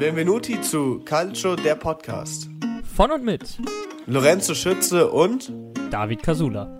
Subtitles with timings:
[0.00, 2.48] Benvenuti zu Calcio, der Podcast.
[2.96, 3.58] Von und mit
[4.06, 5.52] Lorenzo Schütze und
[5.90, 6.78] David Casula.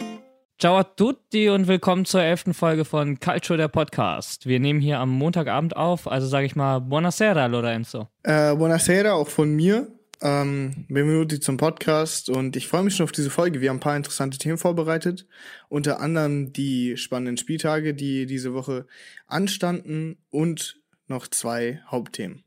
[0.59, 4.47] Ciao a tutti und willkommen zur elften Folge von Calcio, der Podcast.
[4.47, 8.09] Wir nehmen hier am Montagabend auf, also sage ich mal Buonasera, Lorenzo.
[8.23, 9.89] Äh, buonasera, auch von mir.
[10.23, 13.61] Ähm, Benvenuti zum Podcast und ich freue mich schon auf diese Folge.
[13.61, 15.27] Wir haben ein paar interessante Themen vorbereitet.
[15.69, 18.87] Unter anderem die spannenden Spieltage, die diese Woche
[19.27, 22.45] anstanden und noch zwei Hauptthemen.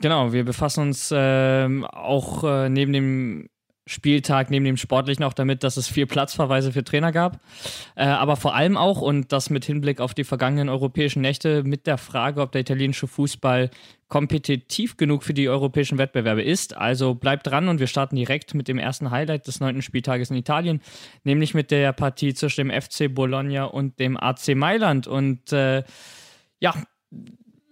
[0.00, 3.48] Genau, wir befassen uns ähm, auch äh, neben dem
[3.88, 7.40] Spieltag, neben dem Sportlichen auch damit, dass es viel Platzverweise für Trainer gab.
[7.94, 11.86] Äh, aber vor allem auch, und das mit Hinblick auf die vergangenen europäischen Nächte, mit
[11.86, 13.70] der Frage, ob der italienische Fußball
[14.08, 16.76] kompetitiv genug für die europäischen Wettbewerbe ist.
[16.76, 20.36] Also bleibt dran und wir starten direkt mit dem ersten Highlight des neunten Spieltages in
[20.36, 20.82] Italien,
[21.22, 25.06] nämlich mit der Partie zwischen dem FC Bologna und dem AC Mailand.
[25.06, 25.84] Und äh,
[26.58, 26.74] ja,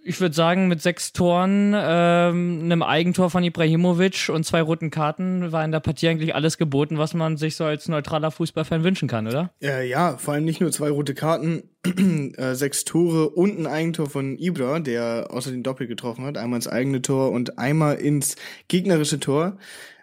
[0.06, 5.50] ich würde sagen, mit sechs Toren, ähm, einem Eigentor von Ibrahimovic und zwei roten Karten
[5.50, 9.08] war in der Partie eigentlich alles geboten, was man sich so als neutraler Fußballfan wünschen
[9.08, 9.50] kann, oder?
[9.62, 11.70] Äh, ja, vor allem nicht nur zwei rote Karten,
[12.36, 16.58] äh, sechs Tore und ein Eigentor von Ibra, der außer den Doppel getroffen hat, einmal
[16.58, 18.36] ins eigene Tor und einmal ins
[18.68, 19.56] gegnerische Tor,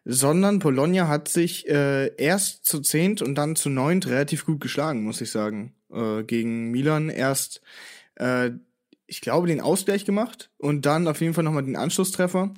[0.04, 5.04] sondern Bologna hat sich äh, erst zu zehnt und dann zu neunt relativ gut geschlagen,
[5.04, 7.62] muss ich sagen, äh, gegen Milan erst
[8.16, 8.50] äh,
[9.12, 12.54] ich glaube, den Ausgleich gemacht und dann auf jeden Fall nochmal den Anschlusstreffer.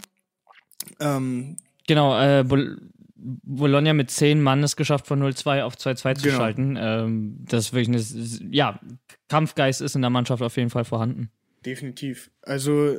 [1.00, 2.78] Ähm, genau, äh, Bol
[3.16, 6.38] Bologna mit zehn Mann es geschafft, von 0-2 auf 2-2 zu genau.
[6.38, 6.78] schalten.
[6.78, 8.82] Ähm, das ist wirklich eine, ja,
[9.30, 11.32] Kampfgeist ist in der Mannschaft auf jeden Fall vorhanden.
[11.66, 12.30] Definitiv.
[12.42, 12.98] Also,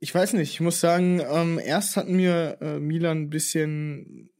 [0.00, 4.30] ich weiß nicht, ich muss sagen, ähm, erst hatten mir äh, Milan ein bisschen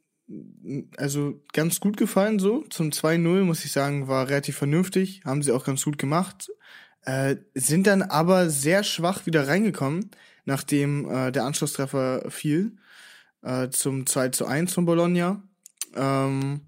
[0.96, 2.64] also ganz gut gefallen so.
[2.70, 6.50] Zum 2-0 muss ich sagen, war relativ vernünftig, haben sie auch ganz gut gemacht.
[7.04, 10.10] Äh, sind dann aber sehr schwach wieder reingekommen,
[10.44, 12.76] nachdem äh, der Anschlusstreffer fiel
[13.42, 15.42] äh, zum 2 zu 1 von Bologna.
[15.94, 16.62] Ähm,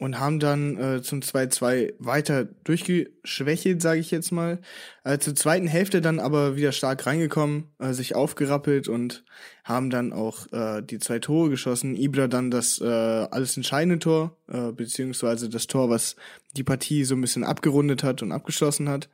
[0.00, 4.58] und haben dann äh, zum 2-2 weiter durchgeschwächelt, sage ich jetzt mal.
[5.04, 9.24] Äh, zur zweiten Hälfte dann aber wieder stark reingekommen, äh, sich aufgerappelt und
[9.62, 11.96] haben dann auch äh, die zwei Tore geschossen.
[11.96, 16.16] Ibra dann das äh, alles entscheidende Tor, äh, beziehungsweise das Tor, was
[16.56, 19.10] die Partie so ein bisschen abgerundet hat und abgeschlossen hat.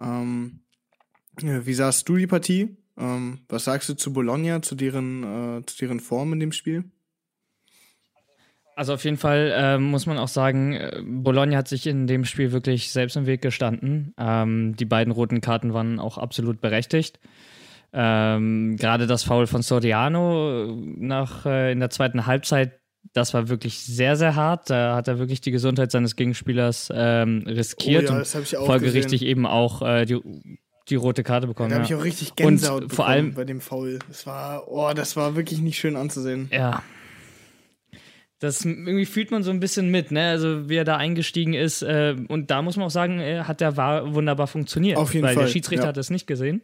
[0.00, 0.60] Ähm,
[1.40, 2.76] wie sahst du die Partie?
[2.96, 6.84] Ähm, was sagst du zu Bologna, zu deren, äh, zu deren Form in dem Spiel?
[8.76, 12.24] Also auf jeden Fall äh, muss man auch sagen, äh, Bologna hat sich in dem
[12.24, 14.14] Spiel wirklich selbst im Weg gestanden.
[14.18, 17.20] Ähm, die beiden roten Karten waren auch absolut berechtigt.
[17.92, 22.80] Ähm, Gerade das Foul von Soriano nach äh, in der zweiten Halbzeit
[23.12, 24.70] das war wirklich sehr, sehr hart.
[24.70, 28.56] Da hat er wirklich die Gesundheit seines Gegenspielers ähm, riskiert oh ja, das und ich
[28.56, 29.28] auch folgerichtig gesehen.
[29.28, 30.20] eben auch äh, die,
[30.88, 31.70] die rote Karte bekommen.
[31.70, 31.82] Da ja.
[31.82, 33.98] habe ich auch richtig Gänsehaut und vor allem bei dem Foul.
[34.08, 36.48] Das war, oh, das war wirklich nicht schön anzusehen.
[36.52, 36.82] Ja.
[38.40, 40.28] Das irgendwie fühlt man so ein bisschen mit, ne?
[40.28, 41.82] Also wie er da eingestiegen ist.
[41.82, 44.98] Äh, und da muss man auch sagen, äh, hat der war wunderbar funktioniert.
[44.98, 45.44] Auf jeden weil Fall.
[45.44, 45.88] der Schiedsrichter ja.
[45.88, 46.60] hat es nicht gesehen.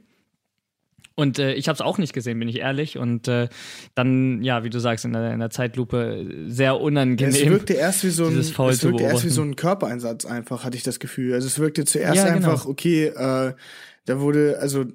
[1.14, 2.96] Und äh, ich habe es auch nicht gesehen, bin ich ehrlich.
[2.96, 3.48] Und äh,
[3.94, 7.34] dann, ja, wie du sagst, in der, in der Zeitlupe sehr unangenehm.
[7.34, 10.76] Es wirkte erst wie so ein, es wirkte erst wie so ein Körpereinsatz einfach, hatte
[10.76, 11.34] ich das Gefühl.
[11.34, 12.50] Also es wirkte zuerst ja, genau.
[12.50, 13.54] einfach, okay, äh,
[14.06, 14.86] da wurde, also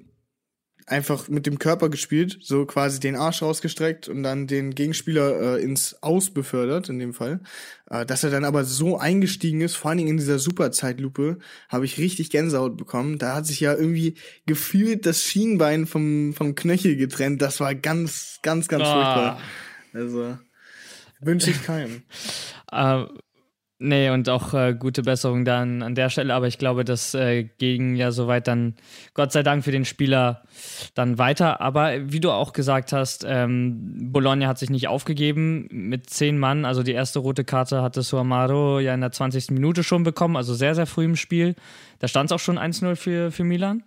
[0.86, 5.62] einfach mit dem Körper gespielt, so quasi den Arsch rausgestreckt und dann den Gegenspieler äh,
[5.62, 7.40] ins Aus befördert, in dem Fall.
[7.90, 11.38] Äh, dass er dann aber so eingestiegen ist, vor allen Dingen in dieser Superzeitlupe,
[11.68, 13.18] habe ich richtig Gänsehaut bekommen.
[13.18, 14.14] Da hat sich ja irgendwie
[14.46, 17.42] gefühlt das Schienbein vom, vom Knöchel getrennt.
[17.42, 18.92] Das war ganz, ganz, ganz ah.
[18.92, 19.40] furchtbar.
[19.92, 20.38] Also
[21.20, 22.02] wünsche ich keinem.
[22.72, 23.06] Uh,
[23.78, 27.44] Nee, und auch äh, gute Besserung dann an der Stelle, aber ich glaube, das äh,
[27.44, 28.74] ging ja soweit dann,
[29.12, 30.44] Gott sei Dank für den Spieler
[30.94, 31.60] dann weiter.
[31.60, 36.64] Aber wie du auch gesagt hast, ähm, Bologna hat sich nicht aufgegeben mit zehn Mann.
[36.64, 39.50] Also die erste rote Karte hatte Suamaro ja in der 20.
[39.50, 41.54] Minute schon bekommen, also sehr, sehr früh im Spiel.
[41.98, 43.82] Da stand es auch schon 1-0 für, für Milan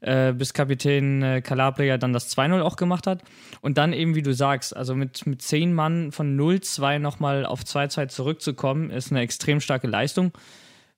[0.00, 3.22] äh, bis Kapitän äh, Calabria dann das 2-0 auch gemacht hat.
[3.60, 7.62] Und dann eben, wie du sagst, also mit, mit 10 Mann von 0-2 nochmal auf
[7.62, 10.32] 2-2 zurückzukommen, ist eine extrem starke Leistung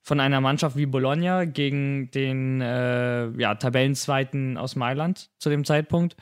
[0.01, 6.15] von einer Mannschaft wie Bologna gegen den äh, ja, Tabellenzweiten aus Mailand zu dem Zeitpunkt.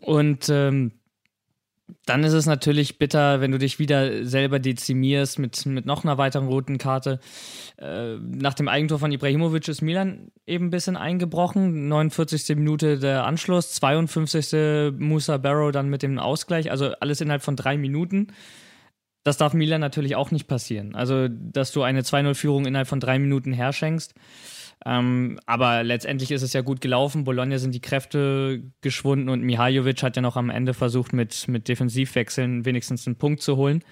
[0.00, 0.92] Und ähm,
[2.06, 6.18] dann ist es natürlich bitter, wenn du dich wieder selber dezimierst mit, mit noch einer
[6.18, 7.20] weiteren roten Karte.
[7.78, 11.88] Äh, nach dem Eigentor von Ibrahimovic ist Milan eben ein bisschen eingebrochen.
[11.88, 12.56] 49.
[12.56, 14.92] Minute der Anschluss, 52.
[14.98, 16.70] Musa Barrow dann mit dem Ausgleich.
[16.70, 18.28] Also alles innerhalb von drei Minuten.
[19.24, 20.94] Das darf Milan natürlich auch nicht passieren.
[20.94, 24.14] Also, dass du eine 2-0-Führung innerhalb von drei Minuten herschenkst.
[24.84, 27.24] Ähm, aber letztendlich ist es ja gut gelaufen.
[27.24, 31.68] Bologna sind die Kräfte geschwunden und Mihajovic hat ja noch am Ende versucht, mit, mit
[31.68, 33.84] Defensivwechseln wenigstens einen Punkt zu holen.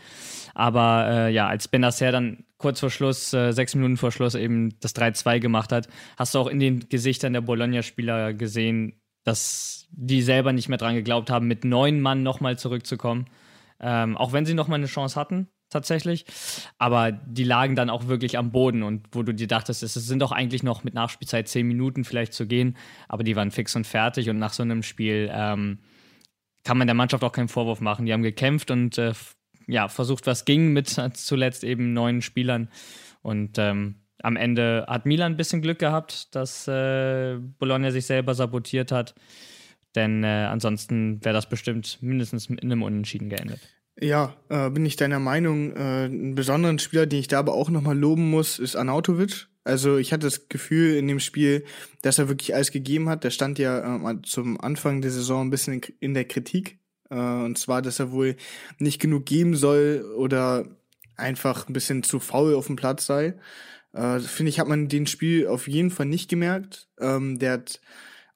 [0.55, 4.79] Aber äh, ja, als Benacer dann kurz vor Schluss, äh, sechs Minuten vor Schluss eben
[4.81, 10.23] das 3-2 gemacht hat, hast du auch in den Gesichtern der Bologna-Spieler gesehen, dass die
[10.23, 13.27] selber nicht mehr dran geglaubt haben, mit neun Mann nochmal zurückzukommen.
[13.81, 16.27] Ähm, auch wenn sie nochmal eine Chance hatten, tatsächlich.
[16.79, 20.21] Aber die lagen dann auch wirklich am Boden und wo du dir dachtest, es sind
[20.21, 22.77] doch eigentlich noch mit Nachspielzeit zehn Minuten vielleicht zu gehen,
[23.09, 25.79] aber die waren fix und fertig und nach so einem Spiel ähm,
[26.65, 28.05] kann man der Mannschaft auch keinen Vorwurf machen.
[28.07, 29.13] Die haben gekämpft und äh,
[29.67, 32.69] ja, versucht, was ging mit zuletzt eben neun Spielern
[33.23, 38.35] und ähm, am Ende hat Milan ein bisschen Glück gehabt, dass äh, Bologna sich selber
[38.35, 39.15] sabotiert hat.
[39.95, 43.61] Denn äh, ansonsten wäre das bestimmt mindestens in einem Unentschieden geendet.
[44.01, 45.77] Ja, äh, bin ich deiner Meinung.
[45.77, 49.49] Äh, einen besonderen Spieler, den ich da aber auch nochmal loben muss, ist Anautovic.
[49.63, 51.65] Also ich hatte das Gefühl in dem Spiel,
[52.01, 53.25] dass er wirklich alles gegeben hat.
[53.25, 56.79] Der stand ja äh, zum Anfang der Saison ein bisschen in, der Kritik.
[57.11, 58.37] Äh, und zwar, dass er wohl
[58.79, 60.65] nicht genug geben soll oder
[61.17, 63.35] einfach ein bisschen zu faul auf dem Platz sei.
[63.93, 66.89] Äh, Finde ich, hat man den Spiel auf jeden Fall nicht gemerkt.
[66.99, 67.81] Ähm, der hat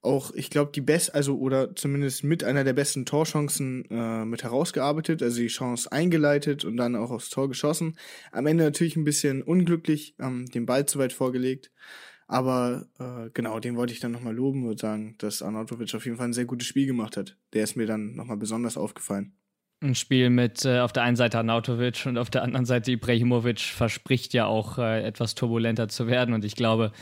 [0.04, 4.42] auch, ich glaube, die best, also oder zumindest mit einer der besten Torchancen äh, mit
[4.42, 7.96] herausgearbeitet, also die Chance eingeleitet und dann auch aufs Tor geschossen.
[8.32, 11.70] Am Ende natürlich ein bisschen unglücklich, ähm, den Ball zu weit vorgelegt.
[12.26, 16.16] Aber äh, genau, den wollte ich dann nochmal loben und sagen, dass Arnautovic auf jeden
[16.16, 17.36] Fall ein sehr gutes Spiel gemacht hat.
[17.52, 19.34] Der ist mir dann nochmal besonders aufgefallen.
[19.82, 23.60] Ein Spiel mit äh, auf der einen Seite Arnautovic und auf der anderen Seite Ibrahimovic
[23.60, 26.34] verspricht ja auch äh, etwas turbulenter zu werden.
[26.34, 26.92] Und ich glaube,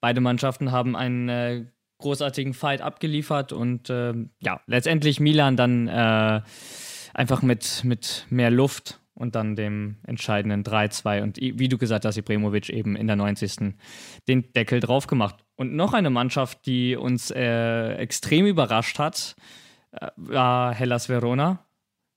[0.00, 1.64] beide Mannschaften haben einen äh,
[2.02, 6.42] großartigen Fight abgeliefert und äh, ja, letztendlich Milan dann äh,
[7.14, 12.16] einfach mit, mit mehr Luft und dann dem entscheidenden 3-2 und wie du gesagt hast,
[12.16, 13.74] Ibrahimovic eben in der 90.
[14.28, 15.36] den Deckel drauf gemacht.
[15.56, 19.36] Und noch eine Mannschaft, die uns äh, extrem überrascht hat,
[19.92, 21.64] äh, war Hellas Verona.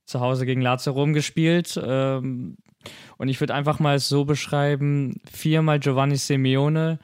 [0.05, 1.79] Zu Hause gegen Lazio Rom gespielt.
[1.83, 2.57] Ähm,
[3.17, 6.99] und ich würde einfach mal so beschreiben: viermal Giovanni Simeone,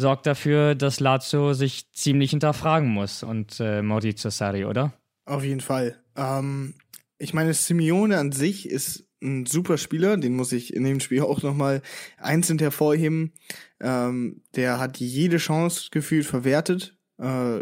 [0.00, 4.92] sorgt dafür, dass Lazio sich ziemlich hinterfragen muss und äh, Maurizio Sarri, oder?
[5.26, 5.96] Auf jeden Fall.
[6.16, 6.74] Ähm,
[7.18, 11.20] ich meine, Simeone an sich ist ein super Spieler, den muss ich in dem Spiel
[11.22, 11.82] auch nochmal
[12.18, 13.32] einzeln hervorheben.
[13.80, 16.96] Ähm, der hat jede Chance gefühlt verwertet.
[17.18, 17.60] Äh,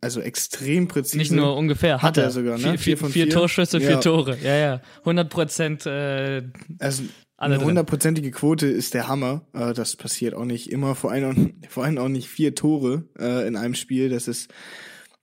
[0.00, 1.16] also extrem präzise.
[1.16, 2.78] Nicht nur ungefähr, hat, er, er sogar, ne?
[2.78, 3.88] Vier, vier, vier, vier Torschüsse, ja.
[3.88, 4.38] vier Tore.
[4.40, 4.80] Ja, ja.
[5.00, 5.86] 100 Prozent.
[5.86, 6.44] Äh,
[6.78, 7.02] also
[7.38, 9.42] eine hundertprozentige Quote ist der Hammer.
[9.52, 13.46] Äh, das passiert auch nicht immer, vor allem, vor allem auch nicht vier Tore äh,
[13.46, 14.08] in einem Spiel.
[14.08, 14.52] Das ist,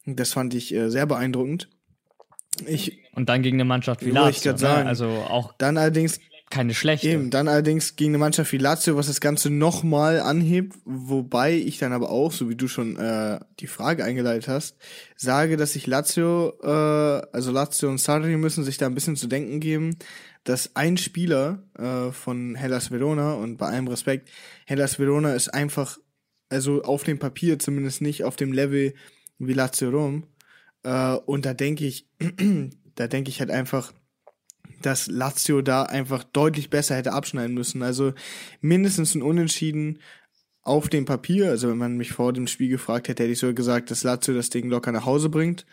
[0.05, 1.69] das fand ich äh, sehr beeindruckend.
[2.67, 4.53] Ich, und dann gegen eine Mannschaft wie Lazio.
[4.53, 4.89] Ich sagen, ne?
[4.89, 6.19] Also auch dann allerdings
[6.53, 7.09] keine schlechte.
[7.09, 11.79] Eben, dann allerdings gegen eine Mannschaft wie Lazio, was das Ganze nochmal anhebt, wobei ich
[11.79, 14.77] dann aber auch, so wie du schon äh, die Frage eingeleitet hast,
[15.15, 16.67] sage, dass sich Lazio, äh,
[17.31, 19.97] also Lazio und Sarri müssen sich da ein bisschen zu denken geben,
[20.43, 24.29] dass ein Spieler äh, von Hellas Verona und bei allem Respekt,
[24.65, 25.97] Hellas Verona ist einfach,
[26.49, 28.93] also auf dem Papier zumindest nicht auf dem Level
[29.39, 30.27] wie Lazio Rom.
[30.83, 32.07] Äh, und da denke ich,
[32.95, 33.93] da denke ich halt einfach,
[34.81, 37.81] dass Lazio da einfach deutlich besser hätte abschneiden müssen.
[37.81, 38.13] Also
[38.59, 39.99] mindestens ein Unentschieden
[40.61, 41.49] auf dem Papier.
[41.49, 44.33] Also wenn man mich vor dem Spiel gefragt hätte, hätte ich so gesagt, dass Lazio
[44.33, 45.65] das Ding locker nach Hause bringt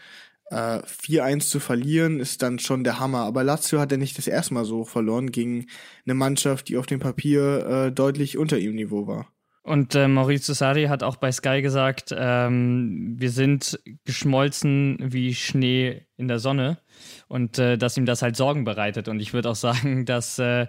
[0.51, 3.21] äh, 4-1 zu verlieren, ist dann schon der Hammer.
[3.21, 5.67] Aber Lazio hat ja nicht das erste Mal so verloren gegen
[6.05, 9.29] eine Mannschaft, die auf dem Papier äh, deutlich unter ihrem Niveau war.
[9.63, 16.07] Und äh, Maurizio Sarri hat auch bei Sky gesagt, ähm, wir sind geschmolzen wie Schnee
[16.17, 16.79] in der Sonne
[17.31, 19.06] und äh, dass ihm das halt Sorgen bereitet.
[19.06, 20.67] Und ich würde auch sagen, dass äh,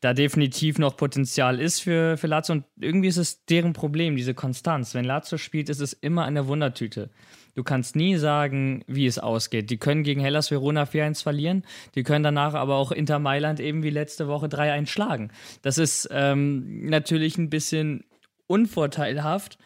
[0.00, 2.54] da definitiv noch Potenzial ist für, für Lazio.
[2.54, 4.94] Und irgendwie ist es deren Problem, diese Konstanz.
[4.94, 7.10] Wenn Lazio spielt, ist es immer eine Wundertüte.
[7.56, 9.68] Du kannst nie sagen, wie es ausgeht.
[9.68, 13.82] Die können gegen Hellas Verona 4-1 verlieren, die können danach aber auch Inter Mailand eben
[13.82, 15.30] wie letzte Woche 3-1 schlagen.
[15.62, 18.04] Das ist ähm, natürlich ein bisschen
[18.46, 19.58] unvorteilhaft,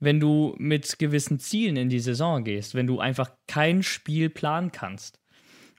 [0.00, 4.70] wenn du mit gewissen Zielen in die Saison gehst, wenn du einfach kein Spiel planen
[4.72, 5.18] kannst.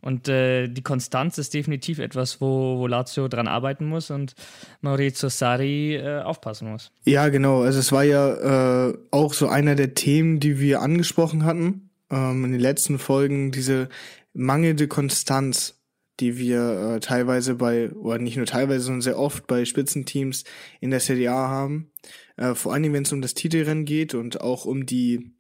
[0.02, 4.34] Und äh, die Konstanz ist definitiv etwas, wo, wo Lazio dran arbeiten muss und
[4.82, 6.92] Maurizio Sarri äh, aufpassen muss.
[7.06, 7.62] Ja, genau.
[7.62, 12.46] Also es war ja äh, auch so einer der Themen, die wir angesprochen hatten ähm,
[12.46, 13.90] in den letzten Folgen, diese
[14.34, 15.76] mangelnde Konstanz,
[16.20, 20.44] die wir äh, teilweise bei, oder nicht nur teilweise, sondern sehr oft bei Spitzenteams
[20.82, 21.92] in der Serie A haben.
[22.38, 25.32] Äh, vor allen Dingen, wenn es um das Titelrennen geht und auch um die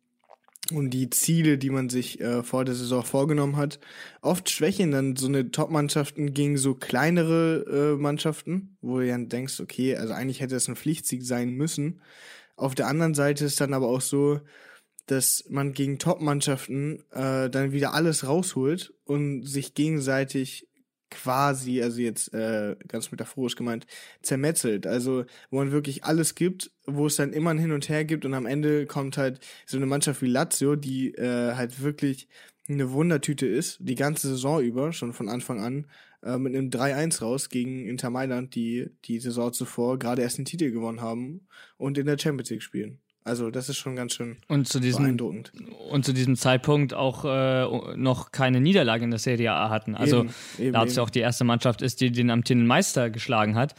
[0.71, 3.79] und die Ziele, die man sich äh, vor der Saison vorgenommen hat.
[4.21, 9.59] Oft schwächen dann so eine Top-Mannschaften gegen so kleinere äh, Mannschaften, wo du dann denkst,
[9.59, 12.01] okay, also eigentlich hätte es ein Pflichtsieg sein müssen.
[12.55, 14.41] Auf der anderen Seite ist dann aber auch so,
[15.07, 20.68] dass man gegen Top-Mannschaften äh, dann wieder alles rausholt und sich gegenseitig
[21.09, 23.87] quasi, also jetzt äh, ganz metaphorisch gemeint,
[24.21, 24.87] zermetzelt.
[24.87, 28.25] Also wo man wirklich alles gibt, wo es dann immer ein Hin und Her gibt
[28.25, 32.27] und am Ende kommt halt so eine Mannschaft wie Lazio, die äh, halt wirklich
[32.67, 35.87] eine Wundertüte ist, die ganze Saison über, schon von Anfang an,
[36.23, 40.45] äh, mit einem 3-1 raus gegen Inter Mailand, die die Saison zuvor gerade erst den
[40.45, 41.47] Titel gewonnen haben
[41.77, 42.99] und in der Champions League spielen.
[43.29, 45.51] Also das ist schon ganz schön und zu diesem, beeindruckend.
[45.91, 49.95] Und zu diesem Zeitpunkt auch äh, noch keine Niederlage in der Serie A hatten.
[49.95, 53.12] Also eben, eben, da es ja auch die erste Mannschaft ist, die den amtierenden Meister
[53.12, 53.75] geschlagen hat.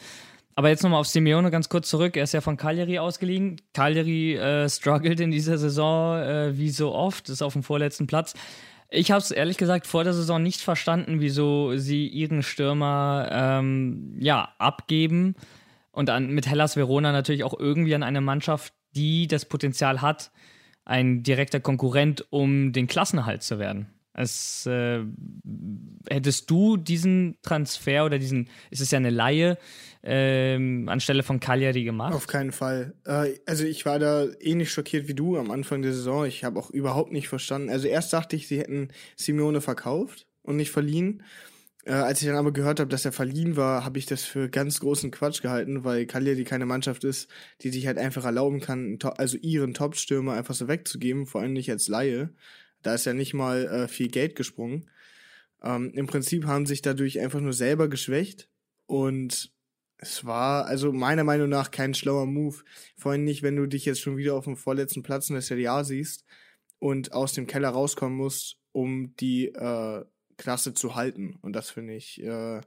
[0.54, 2.16] Aber jetzt nochmal auf Simeone ganz kurz zurück.
[2.16, 3.60] Er ist ja von Cagliari ausgeliehen.
[3.72, 8.34] Cagliari äh, struggelt in dieser Saison äh, wie so oft, ist auf dem vorletzten Platz.
[8.88, 14.16] Ich habe es ehrlich gesagt vor der Saison nicht verstanden, wieso sie ihren Stürmer ähm,
[14.20, 15.34] ja, abgeben
[15.92, 20.30] und an, mit Hellas Verona natürlich auch irgendwie an eine Mannschaft die das Potenzial hat,
[20.84, 23.86] ein direkter Konkurrent um den Klassenerhalt zu werden.
[24.12, 25.04] Es, äh,
[26.08, 29.56] hättest du diesen Transfer oder diesen, es ist ja eine Laie,
[30.02, 30.56] äh,
[30.86, 32.12] anstelle von Cagliari gemacht?
[32.12, 32.94] Auf keinen Fall.
[33.04, 36.26] Äh, also ich war da ähnlich schockiert wie du am Anfang der Saison.
[36.26, 37.70] Ich habe auch überhaupt nicht verstanden.
[37.70, 41.22] Also erst dachte ich, sie hätten Simeone verkauft und nicht verliehen.
[41.84, 44.48] Äh, als ich dann aber gehört habe, dass er verliehen war, habe ich das für
[44.48, 47.30] ganz großen Quatsch gehalten, weil Cagliari keine Mannschaft ist,
[47.62, 51.70] die sich halt einfach erlauben kann, also ihren Topstürmer einfach so wegzugeben, vor allem nicht
[51.70, 52.30] als Laie.
[52.82, 54.90] Da ist ja nicht mal äh, viel Geld gesprungen.
[55.62, 58.48] Ähm, Im Prinzip haben sich dadurch einfach nur selber geschwächt
[58.86, 59.52] und
[60.02, 62.56] es war also meiner Meinung nach kein schlauer Move.
[62.96, 65.42] Vor allem nicht, wenn du dich jetzt schon wieder auf dem vorletzten Platz in der
[65.42, 66.24] Serie A siehst
[66.78, 70.04] und aus dem Keller rauskommen musst, um die äh,
[70.40, 71.38] Klasse zu halten.
[71.42, 72.60] Und das finde ich, äh,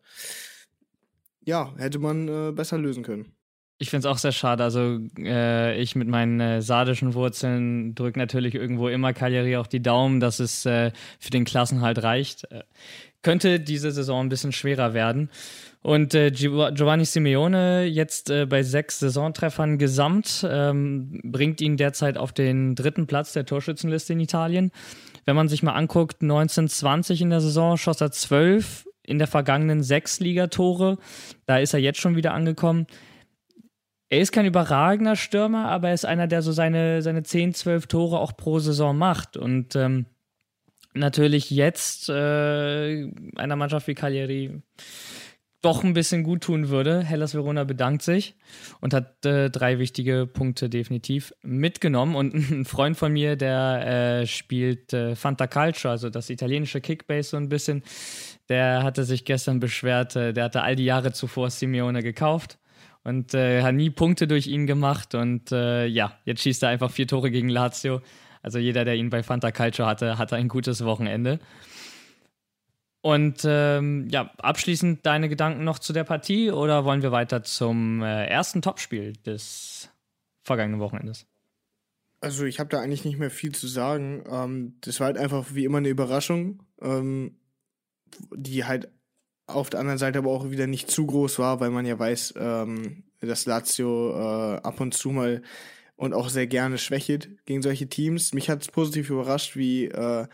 [1.44, 3.34] ja, hätte man äh, besser lösen können.
[3.80, 4.64] Ich finde es auch sehr schade.
[4.64, 9.82] Also äh, ich mit meinen äh, sardischen Wurzeln drücke natürlich irgendwo immer Cagliari auch die
[9.82, 12.46] Daumen, dass es äh, für den Klassenhalt reicht.
[12.52, 12.64] Äh,
[13.24, 15.30] könnte diese Saison ein bisschen schwerer werden.
[15.82, 22.32] Und äh, Giovanni Simeone jetzt äh, bei sechs Saisontreffern gesamt ähm, bringt ihn derzeit auf
[22.32, 24.72] den dritten Platz der Torschützenliste in Italien.
[25.26, 29.84] Wenn man sich mal anguckt, 1920 in der Saison schoss er zwölf, in der vergangenen
[29.84, 30.98] sechs Ligatore.
[31.46, 32.88] Da ist er jetzt schon wieder angekommen.
[34.10, 37.88] Er ist kein überragender Stürmer, aber er ist einer, der so seine, seine 10, 12
[37.88, 39.38] Tore auch pro Saison macht.
[39.38, 40.06] Und ähm,
[40.94, 44.62] natürlich jetzt äh, einer Mannschaft wie Cagliari
[45.64, 47.04] doch ein bisschen gut tun würde.
[47.04, 48.36] Hellas Verona bedankt sich
[48.82, 52.16] und hat äh, drei wichtige Punkte definitiv mitgenommen.
[52.16, 57.30] Und ein Freund von mir, der äh, spielt äh, Fanta Calcio, also das italienische Kickbase
[57.30, 57.82] so ein bisschen,
[58.50, 62.60] der hatte sich gestern beschwert, äh, der hatte all die Jahre zuvor Simeone gekauft
[63.06, 65.16] und äh, hat nie Punkte durch ihn gemacht.
[65.16, 68.02] Und äh, ja, jetzt schießt er einfach vier Tore gegen Lazio.
[68.42, 71.40] Also jeder, der ihn bei Fanta Calcio hatte, hatte ein gutes Wochenende.
[73.04, 78.02] Und ähm, ja, abschließend deine Gedanken noch zu der Partie oder wollen wir weiter zum
[78.02, 79.90] äh, ersten Topspiel des
[80.42, 81.26] vergangenen Wochenendes?
[82.22, 84.24] Also ich habe da eigentlich nicht mehr viel zu sagen.
[84.32, 87.36] Ähm, das war halt einfach wie immer eine Überraschung, ähm,
[88.34, 88.90] die halt
[89.48, 92.36] auf der anderen Seite aber auch wieder nicht zu groß war, weil man ja weiß,
[92.38, 95.42] ähm, dass Lazio äh, ab und zu mal
[95.98, 98.34] und auch sehr gerne schwächelt gegen solche Teams.
[98.34, 100.26] Mich hat es positiv überrascht, wie äh,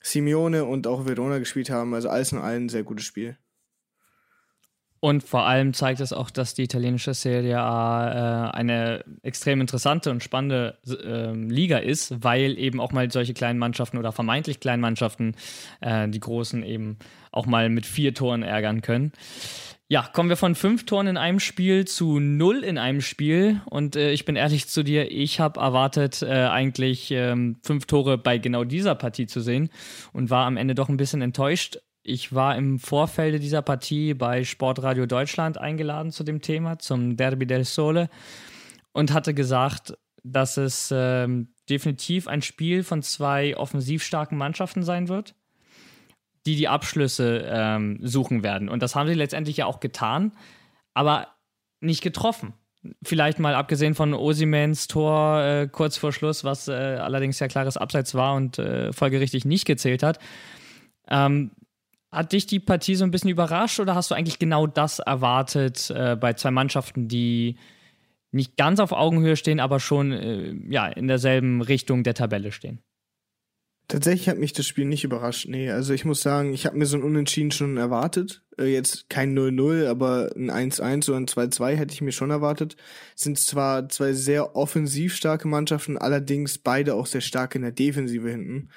[0.00, 1.94] Simeone und auch Verona gespielt haben.
[1.94, 3.36] Also alles in allem ein sehr gutes Spiel.
[5.00, 10.10] Und vor allem zeigt es auch, dass die italienische Serie A äh, eine extrem interessante
[10.10, 14.80] und spannende äh, Liga ist, weil eben auch mal solche kleinen Mannschaften oder vermeintlich kleinen
[14.80, 15.36] Mannschaften
[15.80, 16.98] äh, die großen eben
[17.30, 19.12] auch mal mit vier Toren ärgern können.
[19.90, 23.62] Ja, kommen wir von fünf Toren in einem Spiel zu null in einem Spiel.
[23.70, 28.18] Und äh, ich bin ehrlich zu dir, ich habe erwartet, äh, eigentlich ähm, fünf Tore
[28.18, 29.70] bei genau dieser Partie zu sehen
[30.12, 31.78] und war am Ende doch ein bisschen enttäuscht.
[32.02, 37.46] Ich war im Vorfeld dieser Partie bei Sportradio Deutschland eingeladen zu dem Thema, zum Derby
[37.46, 38.08] del Sole,
[38.92, 45.08] und hatte gesagt, dass es ähm, definitiv ein Spiel von zwei offensiv starken Mannschaften sein
[45.08, 45.34] wird
[46.48, 48.68] die die Abschlüsse ähm, suchen werden.
[48.68, 50.32] Und das haben sie letztendlich ja auch getan,
[50.94, 51.28] aber
[51.80, 52.54] nicht getroffen.
[53.02, 57.76] Vielleicht mal abgesehen von Osimens Tor äh, kurz vor Schluss, was äh, allerdings ja klares
[57.76, 60.18] Abseits war und äh, folgerichtig nicht gezählt hat.
[61.08, 61.50] Ähm,
[62.10, 65.90] hat dich die Partie so ein bisschen überrascht oder hast du eigentlich genau das erwartet
[65.90, 67.56] äh, bei zwei Mannschaften, die
[68.30, 72.80] nicht ganz auf Augenhöhe stehen, aber schon äh, ja, in derselben Richtung der Tabelle stehen?
[73.90, 75.48] Tatsächlich hat mich das Spiel nicht überrascht.
[75.48, 78.42] Nee, also ich muss sagen, ich habe mir so ein Unentschieden schon erwartet.
[78.58, 82.76] Äh, jetzt kein 0-0, aber ein 1-1 oder ein 2-2 hätte ich mir schon erwartet.
[83.14, 88.28] Sind zwar zwei sehr offensiv starke Mannschaften, allerdings beide auch sehr stark in der Defensive
[88.28, 88.68] hinten.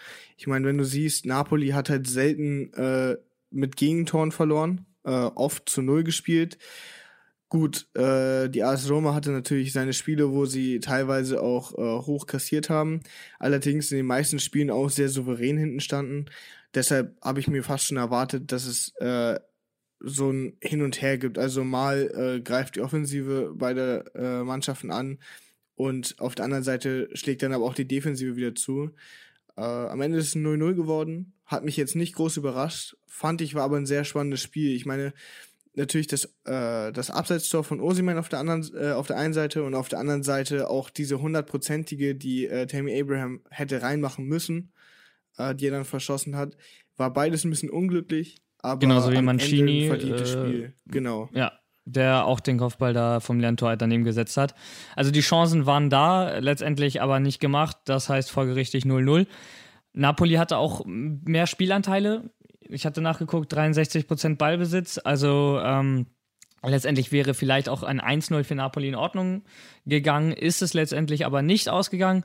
[0.42, 3.16] Ich meine, wenn du siehst, Napoli hat halt selten äh,
[3.52, 6.58] mit Gegentoren verloren, äh, oft zu Null gespielt.
[7.48, 12.26] Gut, äh, die AS Roma hatte natürlich seine Spiele, wo sie teilweise auch äh, hoch
[12.26, 13.02] kassiert haben,
[13.38, 16.26] allerdings in den meisten Spielen auch sehr souverän hinten standen.
[16.74, 19.40] Deshalb habe ich mir fast schon erwartet, dass es äh,
[20.00, 21.38] so ein Hin und Her gibt.
[21.38, 25.20] Also mal äh, greift die Offensive beider äh, Mannschaften an
[25.76, 28.90] und auf der anderen Seite schlägt dann aber auch die Defensive wieder zu.
[29.58, 33.42] Äh, am Ende ist es ein 0-0 geworden, hat mich jetzt nicht groß überrascht, fand
[33.42, 34.76] ich war aber ein sehr spannendes Spiel.
[34.76, 35.14] Ich meine,
[35.76, 39.64] natürlich das, äh, das Abseitstor von Osiman auf der anderen, äh, auf der einen Seite
[39.64, 44.72] und auf der anderen Seite auch diese hundertprozentige, die äh, Tammy Abraham hätte reinmachen müssen,
[45.38, 46.58] äh, die er dann verschossen hat.
[46.98, 50.74] War beides ein bisschen unglücklich, aber genauso wie Mancini, verdientes äh, Spiel.
[50.88, 51.30] Genau.
[51.34, 51.61] Ja,
[51.92, 54.56] der auch den Kopfball da vom Lerntor daneben gesetzt hat.
[54.96, 57.78] Also die Chancen waren da, letztendlich aber nicht gemacht.
[57.86, 59.28] Das heißt folgerichtig 0-0.
[59.94, 62.32] Napoli hatte auch mehr Spielanteile
[62.72, 65.00] ich hatte nachgeguckt, 63% Ballbesitz.
[65.04, 66.08] Also ähm,
[66.64, 69.44] letztendlich wäre vielleicht auch ein 1-0 für Napoli in Ordnung
[69.86, 72.24] gegangen, ist es letztendlich aber nicht ausgegangen.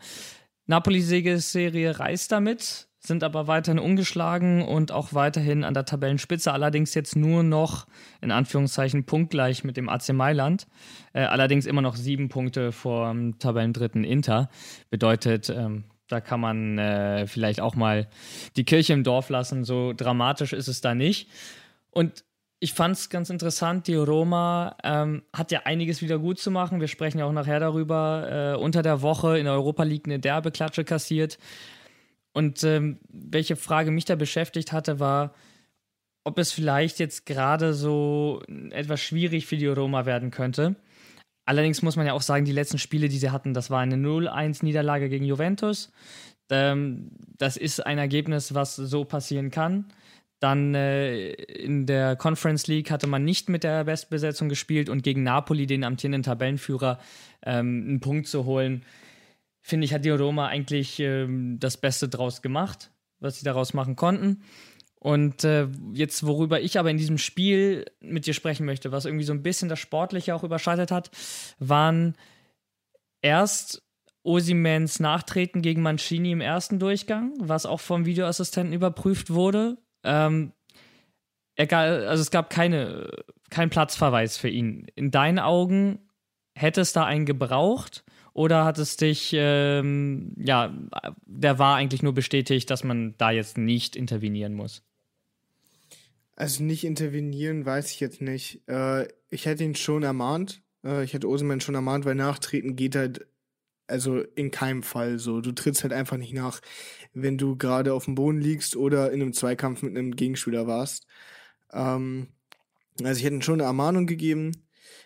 [0.66, 7.16] Napoli-Serie reist damit, sind aber weiterhin ungeschlagen und auch weiterhin an der Tabellenspitze, allerdings jetzt
[7.16, 7.86] nur noch
[8.20, 10.66] in Anführungszeichen punktgleich mit dem AC Mailand,
[11.12, 14.48] äh, allerdings immer noch sieben Punkte vor dem Tabellendritten Inter.
[14.90, 18.08] Bedeutet, ähm, da kann man äh, vielleicht auch mal
[18.56, 19.64] die Kirche im Dorf lassen.
[19.64, 21.28] So dramatisch ist es da nicht.
[21.90, 22.24] Und
[22.58, 26.80] ich fand es ganz interessant, die Roma ähm, hat ja einiges wieder gut zu machen.
[26.80, 28.54] Wir sprechen ja auch nachher darüber.
[28.54, 31.38] Äh, unter der Woche in der Europa League eine derbe Klatsche kassiert.
[32.36, 35.32] Und ähm, welche Frage mich da beschäftigt hatte, war,
[36.22, 40.76] ob es vielleicht jetzt gerade so etwas schwierig für die Roma werden könnte.
[41.46, 43.96] Allerdings muss man ja auch sagen, die letzten Spiele, die sie hatten, das war eine
[43.96, 45.90] 0-1-Niederlage gegen Juventus.
[46.50, 49.86] Ähm, das ist ein Ergebnis, was so passieren kann.
[50.38, 55.22] Dann äh, in der Conference League hatte man nicht mit der Bestbesetzung gespielt und gegen
[55.22, 56.98] Napoli, den amtierenden Tabellenführer,
[57.46, 58.84] ähm, einen Punkt zu holen,
[59.66, 63.96] finde ich, hat die Roma eigentlich ähm, das Beste draus gemacht, was sie daraus machen
[63.96, 64.44] konnten.
[65.00, 69.24] Und äh, jetzt, worüber ich aber in diesem Spiel mit dir sprechen möchte, was irgendwie
[69.24, 71.10] so ein bisschen das Sportliche auch überschattet hat,
[71.58, 72.14] waren
[73.22, 73.82] erst
[74.22, 79.78] Osimens Nachtreten gegen Mancini im ersten Durchgang, was auch vom Videoassistenten überprüft wurde.
[80.04, 80.52] Ähm,
[81.56, 83.10] egal, also es gab keine,
[83.50, 84.86] keinen Platzverweis für ihn.
[84.94, 86.08] In deinen Augen
[86.54, 88.04] hätte es da einen gebraucht?
[88.36, 90.76] Oder hat es dich, ähm, ja,
[91.24, 94.82] der war eigentlich nur bestätigt, dass man da jetzt nicht intervenieren muss?
[96.34, 98.60] Also nicht intervenieren, weiß ich jetzt nicht.
[98.68, 100.60] Äh, ich hätte ihn schon ermahnt.
[100.84, 103.26] Äh, ich hätte Oseman schon ermahnt, weil nachtreten geht halt,
[103.86, 105.40] also in keinem Fall so.
[105.40, 106.60] Du trittst halt einfach nicht nach,
[107.14, 111.06] wenn du gerade auf dem Boden liegst oder in einem Zweikampf mit einem Gegenspieler warst.
[111.72, 112.28] Ähm,
[113.02, 114.52] also ich hätte schon eine Ermahnung gegeben.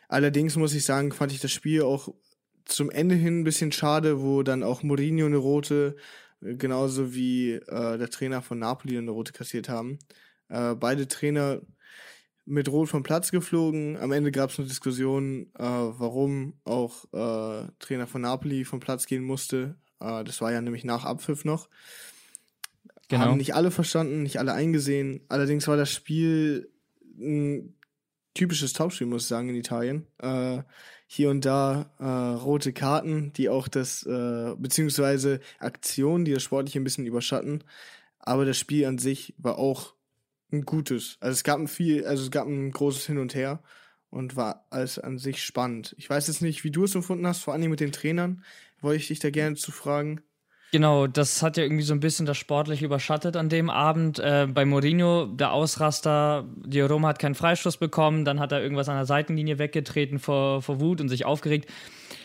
[0.09, 2.13] Allerdings muss ich sagen, fand ich das Spiel auch
[2.71, 5.97] zum Ende hin ein bisschen schade, wo dann auch Mourinho eine rote,
[6.41, 9.99] genauso wie äh, der Trainer von Napoli eine rote kassiert haben.
[10.49, 11.61] Äh, beide Trainer
[12.47, 13.97] mit Rot vom Platz geflogen.
[13.97, 19.07] Am Ende gab es eine Diskussion, äh, warum auch äh, Trainer von Napoli vom Platz
[19.07, 19.77] gehen musste.
[20.01, 21.69] Äh, das war ja nämlich nach Abpfiff noch.
[23.09, 23.25] Genau.
[23.25, 25.21] Haben nicht alle verstanden, nicht alle eingesehen.
[25.29, 26.73] Allerdings war das Spiel
[27.19, 27.77] ein
[28.35, 30.07] typisches Topspiel, muss ich sagen, in Italien.
[30.19, 30.63] Äh,
[31.13, 32.05] hier und da äh,
[32.41, 37.65] rote Karten, die auch das, äh, beziehungsweise Aktionen, die das Sportliche ein bisschen überschatten.
[38.21, 39.95] Aber das Spiel an sich war auch
[40.53, 41.17] ein gutes.
[41.19, 43.61] Also es gab ein viel, also es gab ein großes Hin und Her
[44.11, 45.97] und war alles an sich spannend.
[45.99, 48.45] Ich weiß jetzt nicht, wie du es empfunden hast, vor allem mit den Trainern.
[48.81, 50.21] Wollte ich dich da gerne zu fragen.
[50.73, 54.21] Genau, das hat ja irgendwie so ein bisschen das Sportliche überschattet an dem Abend.
[54.21, 58.89] Äh, bei Mourinho, der Ausraster, die Roma hat keinen Freistoß bekommen, dann hat er irgendwas
[58.89, 61.69] an der Seitenlinie weggetreten vor, vor Wut und sich aufgeregt.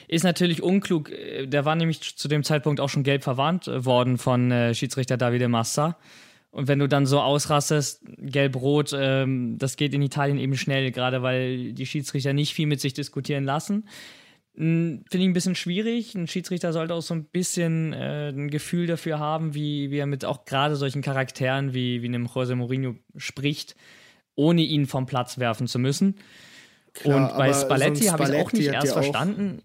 [0.08, 1.10] Ist natürlich unklug.
[1.10, 4.76] Äh, der war nämlich zu dem Zeitpunkt auch schon gelb verwarnt äh, worden von äh,
[4.76, 5.98] Schiedsrichter Davide Massa.
[6.52, 11.22] Und wenn du dann so ausrastest, gelb-rot, ähm, das geht in Italien eben schnell, gerade
[11.22, 13.90] weil die Schiedsrichter nicht viel mit sich diskutieren lassen.
[14.58, 16.16] Hm, finde ich ein bisschen schwierig.
[16.16, 20.06] Ein Schiedsrichter sollte auch so ein bisschen äh, ein Gefühl dafür haben, wie, wie er
[20.06, 23.76] mit auch gerade solchen Charakteren wie, wie einem Jose Mourinho spricht,
[24.36, 26.16] ohne ihn vom Platz werfen zu müssen.
[26.94, 29.62] Klar, und bei Spalletti so habe ich es auch nicht erst verstanden.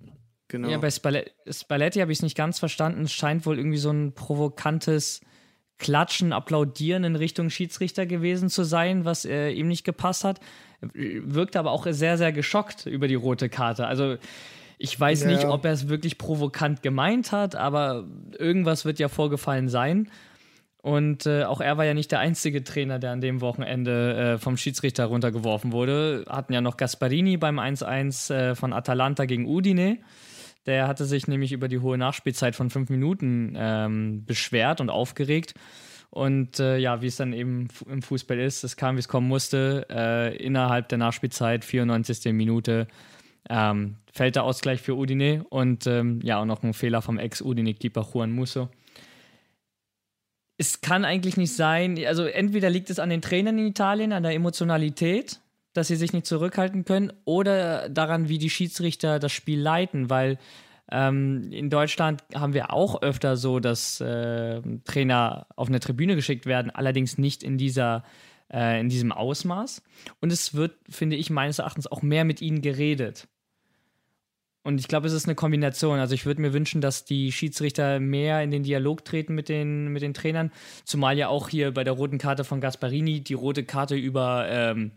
[0.49, 0.69] Genau.
[0.69, 3.03] Ja, bei Spalletti, Spalletti habe ich es nicht ganz verstanden.
[3.03, 5.21] Es scheint wohl irgendwie so ein provokantes
[5.79, 10.41] Klatschen, Applaudieren in Richtung Schiedsrichter gewesen zu sein, was äh, ihm nicht gepasst hat.
[10.81, 13.87] Wirkte aber auch sehr, sehr geschockt über die rote Karte.
[13.87, 14.17] Also
[14.83, 15.29] ich weiß ja.
[15.29, 18.07] nicht, ob er es wirklich provokant gemeint hat, aber
[18.39, 20.11] irgendwas wird ja vorgefallen sein.
[20.79, 24.39] Und äh, auch er war ja nicht der einzige Trainer, der an dem Wochenende äh,
[24.39, 26.25] vom Schiedsrichter runtergeworfen wurde.
[26.27, 29.99] Hatten ja noch Gasparini beim 1-1 äh, von Atalanta gegen Udine.
[30.65, 35.53] Der hatte sich nämlich über die hohe Nachspielzeit von fünf Minuten ähm, beschwert und aufgeregt.
[36.09, 39.29] Und äh, ja, wie es dann eben im Fußball ist, es kam, wie es kommen
[39.29, 39.87] musste.
[39.91, 42.33] Äh, innerhalb der Nachspielzeit, 94.
[42.33, 42.89] Minute,
[43.51, 48.07] ähm, fällt der Ausgleich für Udine und ähm, ja, auch noch ein Fehler vom Ex-Udine-Keeper
[48.13, 48.69] Juan Musso.
[50.59, 54.23] Es kann eigentlich nicht sein, also entweder liegt es an den Trainern in Italien, an
[54.23, 55.41] der Emotionalität,
[55.73, 60.39] dass sie sich nicht zurückhalten können, oder daran, wie die Schiedsrichter das Spiel leiten, weil
[60.91, 66.47] ähm, in Deutschland haben wir auch öfter so, dass äh, Trainer auf eine Tribüne geschickt
[66.47, 68.05] werden, allerdings nicht in dieser
[68.53, 69.83] äh, in diesem Ausmaß.
[70.21, 73.29] Und es wird, finde ich, meines Erachtens auch mehr mit ihnen geredet.
[74.63, 75.99] Und ich glaube, es ist eine Kombination.
[75.99, 79.89] Also ich würde mir wünschen, dass die Schiedsrichter mehr in den Dialog treten mit den,
[79.89, 80.53] mit den Trainern.
[80.85, 84.93] Zumal ja auch hier bei der roten Karte von Gasparini die rote Karte über ähm,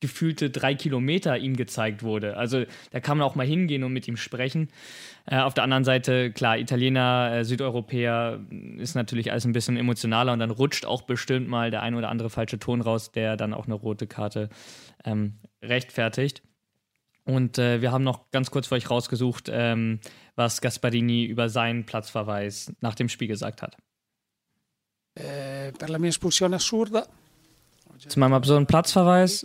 [0.00, 2.36] gefühlte drei Kilometer ihm gezeigt wurde.
[2.36, 4.68] Also da kann man auch mal hingehen und mit ihm sprechen.
[5.26, 8.40] Äh, auf der anderen Seite, klar, Italiener, äh, Südeuropäer
[8.78, 12.08] ist natürlich alles ein bisschen emotionaler und dann rutscht auch bestimmt mal der ein oder
[12.08, 14.48] andere falsche Ton raus, der dann auch eine rote Karte
[15.04, 16.42] ähm, rechtfertigt.
[17.30, 20.00] Und äh, wir haben noch ganz kurz für euch rausgesucht, ähm,
[20.36, 23.76] was Gasparini über seinen Platzverweis nach dem Spiel gesagt hat.
[25.14, 27.06] Äh, per la mia espulsione assurda.
[28.08, 29.44] Zu meinem absurden Platzverweis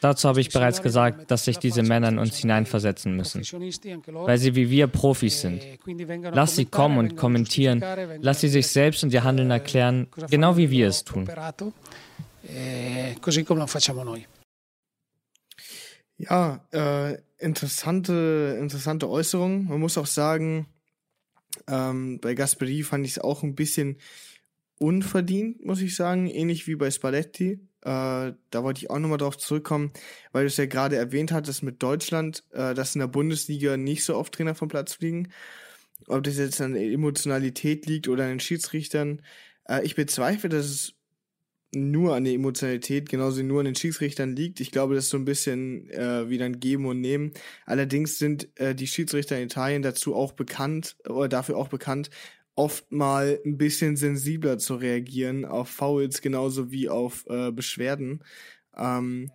[0.00, 3.42] Dazu habe ich bereits gesagt, dass sich diese Männer in uns hineinversetzen müssen,
[4.06, 5.60] weil sie wie wir Profis sind.
[6.32, 7.82] Lass sie kommen und kommentieren,
[8.20, 11.28] lass sie sich selbst und ihr Handeln erklären, genau wie wir es tun.
[16.18, 19.66] Ja, äh, interessante, interessante Äußerung.
[19.66, 20.66] Man muss auch sagen,
[21.68, 23.98] ähm, bei Gasperi fand ich es auch ein bisschen
[24.78, 27.60] unverdient, muss ich sagen, ähnlich wie bei Spalletti.
[27.82, 29.92] Äh, da wollte ich auch nochmal drauf zurückkommen,
[30.32, 34.04] weil du es ja gerade erwähnt hattest mit Deutschland, äh, dass in der Bundesliga nicht
[34.04, 35.28] so oft Trainer vom Platz fliegen.
[36.08, 39.22] Ob das jetzt an der Emotionalität liegt oder an den Schiedsrichtern.
[39.68, 40.94] Äh, ich bezweifle, dass es
[41.74, 44.60] nur an der Emotionalität, genauso wie nur an den Schiedsrichtern liegt.
[44.60, 47.32] Ich glaube, das ist so ein bisschen äh, wie ein Geben und Nehmen.
[47.66, 52.10] Allerdings sind äh, die Schiedsrichter in Italien dazu auch bekannt oder dafür auch bekannt,
[52.54, 58.24] oft mal ein bisschen sensibler zu reagieren auf Fouls genauso wie auf äh, Beschwerden.
[58.76, 59.30] Ähm,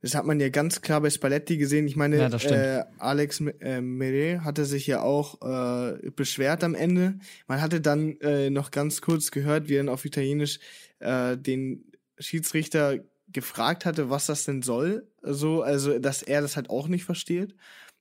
[0.00, 1.88] das hat man ja ganz klar bei Spalletti gesehen.
[1.88, 7.18] Ich meine, ja, äh, Alex äh, Mere hatte sich ja auch äh, beschwert am Ende.
[7.48, 10.60] Man hatte dann äh, noch ganz kurz gehört, wie er auf Italienisch
[11.00, 15.06] äh, den Schiedsrichter gefragt hatte, was das denn soll.
[15.22, 17.54] So, also, dass er das halt auch nicht versteht.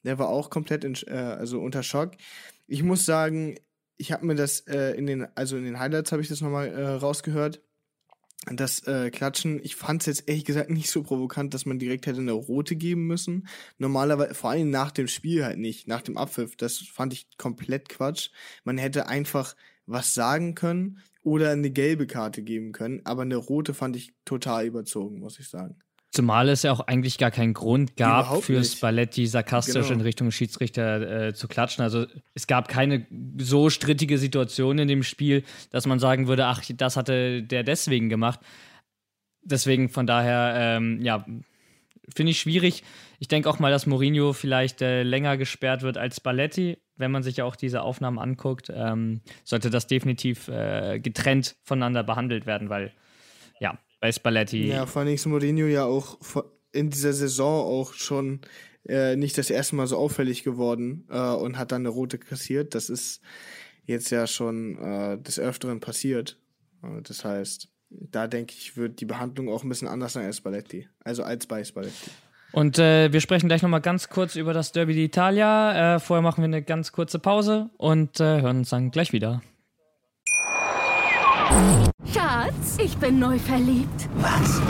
[0.04, 2.14] Der war auch komplett in, äh, also unter Schock.
[2.68, 3.56] Ich muss sagen,
[3.98, 6.68] ich habe mir das äh, in den, also in den Highlights habe ich das nochmal
[6.68, 7.62] äh, rausgehört.
[8.50, 12.06] Das äh, Klatschen, ich fand es jetzt ehrlich gesagt nicht so provokant, dass man direkt
[12.06, 13.48] hätte eine rote geben müssen.
[13.78, 16.56] Normalerweise, vor allem nach dem Spiel halt nicht, nach dem Abpfiff.
[16.56, 18.30] Das fand ich komplett Quatsch.
[18.64, 19.56] Man hätte einfach
[19.86, 24.66] was sagen können oder eine gelbe Karte geben können, aber eine rote fand ich total
[24.66, 25.76] überzogen, muss ich sagen.
[26.12, 28.78] Zumal es ja auch eigentlich gar keinen Grund gab, Überhaupt für nicht.
[28.78, 30.00] Spalletti sarkastisch genau.
[30.00, 31.84] in Richtung Schiedsrichter äh, zu klatschen.
[31.84, 33.06] Also es gab keine
[33.38, 38.08] so strittige Situation in dem Spiel, dass man sagen würde, ach, das hatte der deswegen
[38.08, 38.40] gemacht.
[39.44, 41.26] Deswegen von daher, ähm, ja,
[42.16, 42.84] finde ich schwierig.
[43.20, 46.78] Ich denke auch mal, dass Mourinho vielleicht äh, länger gesperrt wird als Spalletti.
[46.98, 52.04] Wenn man sich ja auch diese Aufnahmen anguckt, ähm, sollte das definitiv äh, getrennt voneinander
[52.04, 52.92] behandelt werden, weil
[53.60, 54.68] ja, bei Spalletti.
[54.68, 56.18] Ja, vor allem ist Mourinho ja auch
[56.72, 58.42] in dieser Saison auch schon
[58.88, 62.76] äh, nicht das erste Mal so auffällig geworden äh, und hat dann eine rote kassiert.
[62.76, 63.22] Das ist
[63.86, 66.38] jetzt ja schon äh, des Öfteren passiert.
[66.84, 70.38] Äh, das heißt, da denke ich, wird die Behandlung auch ein bisschen anders sein als
[70.38, 70.88] Spalletti.
[71.04, 72.12] Also als bei Spalletti.
[72.52, 75.96] Und äh, wir sprechen gleich nochmal ganz kurz über das Derby d'Italia.
[75.96, 79.42] Äh, vorher machen wir eine ganz kurze Pause und äh, hören uns dann gleich wieder.
[82.14, 84.10] Schatz, ich bin neu verliebt.
[84.16, 84.62] Was?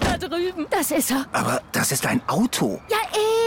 [0.00, 0.66] Da drüben.
[0.70, 1.26] Das ist er.
[1.32, 2.80] Aber das ist ein Auto.
[2.88, 2.98] Ja,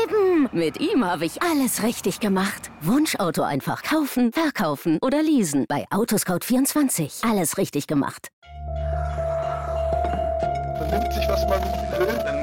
[0.03, 0.49] eben.
[0.51, 2.71] Mit ihm habe ich alles richtig gemacht.
[2.81, 5.65] Wunschauto einfach kaufen, verkaufen oder leasen.
[5.67, 7.29] Bei Autoscout24.
[7.29, 8.29] Alles richtig gemacht.
[10.77, 11.61] Vernimmt sich, was man
[11.99, 12.42] will.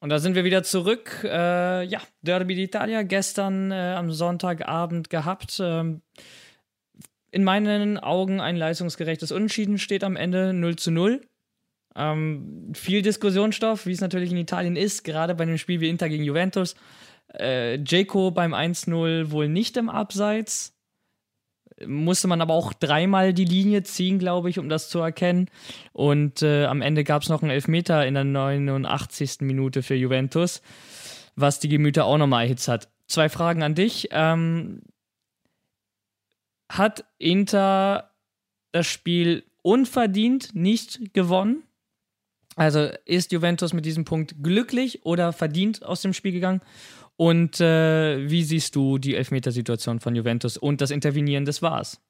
[0.00, 1.22] Und da sind wir wieder zurück.
[1.24, 5.60] Äh, ja, Derby d'Italia gestern äh, am Sonntagabend gehabt.
[5.62, 6.00] Ähm,
[7.30, 11.20] in meinen Augen ein leistungsgerechtes Unentschieden steht am Ende 0 zu 0.
[11.94, 16.08] Ähm, viel Diskussionsstoff, wie es natürlich in Italien ist, gerade bei einem Spiel wie Inter
[16.08, 16.74] gegen Juventus.
[17.38, 20.79] Äh, Jaco beim 1-0 wohl nicht im Abseits.
[21.86, 25.48] Musste man aber auch dreimal die Linie ziehen, glaube ich, um das zu erkennen.
[25.92, 29.38] Und äh, am Ende gab es noch einen Elfmeter in der 89.
[29.40, 30.62] Minute für Juventus,
[31.36, 32.88] was die Gemüter auch nochmal erhitzt hat.
[33.06, 34.08] Zwei Fragen an dich.
[34.12, 34.82] Ähm,
[36.70, 38.10] hat Inter
[38.72, 41.64] das Spiel unverdient nicht gewonnen?
[42.56, 46.60] Also ist Juventus mit diesem Punkt glücklich oder verdient aus dem Spiel gegangen?
[47.20, 52.00] Und äh, wie siehst du die Elfmetersituation von Juventus und das Intervenieren des Wars?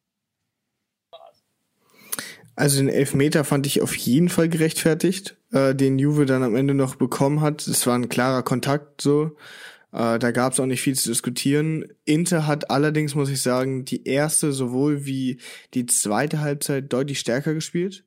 [2.54, 6.74] Also den Elfmeter fand ich auf jeden Fall gerechtfertigt, äh, den Juve dann am Ende
[6.74, 7.66] noch bekommen hat.
[7.66, 9.36] Es war ein klarer Kontakt so.
[9.90, 11.86] Äh, da gab es auch nicht viel zu diskutieren.
[12.04, 15.40] Inter hat allerdings, muss ich sagen, die erste sowohl wie
[15.74, 18.04] die zweite Halbzeit deutlich stärker gespielt.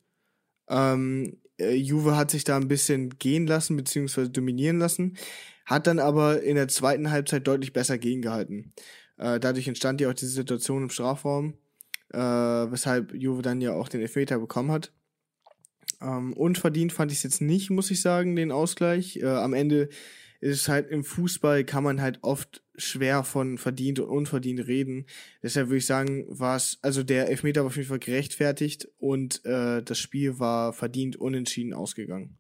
[0.70, 5.18] Ähm, äh, Juve hat sich da ein bisschen gehen lassen, beziehungsweise dominieren lassen,
[5.66, 8.74] hat dann aber in der zweiten Halbzeit deutlich besser gegengehalten.
[9.18, 11.54] Äh, dadurch entstand ja auch diese Situation im Strafraum,
[12.12, 14.92] äh, weshalb Juve dann ja auch den Elfmeter bekommen hat.
[16.02, 19.18] Ähm, unverdient fand ich es jetzt nicht, muss ich sagen, den Ausgleich.
[19.18, 19.90] Äh, am Ende
[20.42, 25.06] ist halt im Fußball kann man halt oft schwer von verdient und unverdient reden.
[25.42, 29.46] Deshalb würde ich sagen, war es, also der Elfmeter war auf jeden Fall gerechtfertigt und
[29.46, 32.38] äh, das Spiel war verdient unentschieden ausgegangen.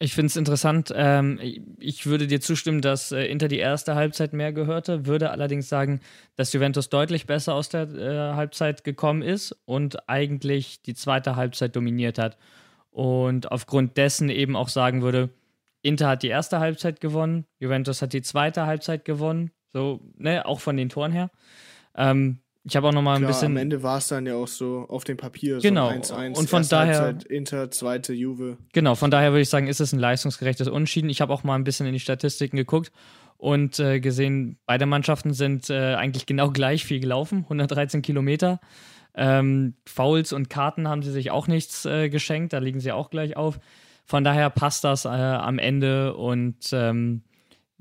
[0.00, 0.92] Ich finde es interessant.
[0.94, 1.40] Ähm,
[1.80, 6.00] ich würde dir zustimmen, dass äh, Inter die erste Halbzeit mehr gehörte, würde allerdings sagen,
[6.36, 11.74] dass Juventus deutlich besser aus der äh, Halbzeit gekommen ist und eigentlich die zweite Halbzeit
[11.74, 12.38] dominiert hat.
[12.90, 15.30] Und aufgrund dessen eben auch sagen würde,
[15.82, 20.60] Inter hat die erste Halbzeit gewonnen, Juventus hat die zweite Halbzeit gewonnen, so, ne, auch
[20.60, 21.30] von den Toren her.
[21.96, 23.52] Ähm, ich habe auch noch mal ein Klar, bisschen.
[23.52, 25.90] Am Ende war es dann ja auch so auf dem Papier genau.
[26.02, 26.36] so 1-1.
[26.36, 27.00] Und von daher.
[27.00, 28.58] Halbzeit Inter, zweite Juve.
[28.72, 31.08] Genau, von daher würde ich sagen, ist es ein leistungsgerechtes Unschieden.
[31.08, 32.92] Ich habe auch mal ein bisschen in die Statistiken geguckt
[33.38, 38.60] und äh, gesehen, beide Mannschaften sind äh, eigentlich genau gleich viel gelaufen, 113 Kilometer.
[39.14, 43.10] Ähm, Fouls und Karten haben sie sich auch nichts äh, geschenkt, da liegen sie auch
[43.10, 43.58] gleich auf.
[44.04, 47.22] Von daher passt das äh, am Ende und ähm,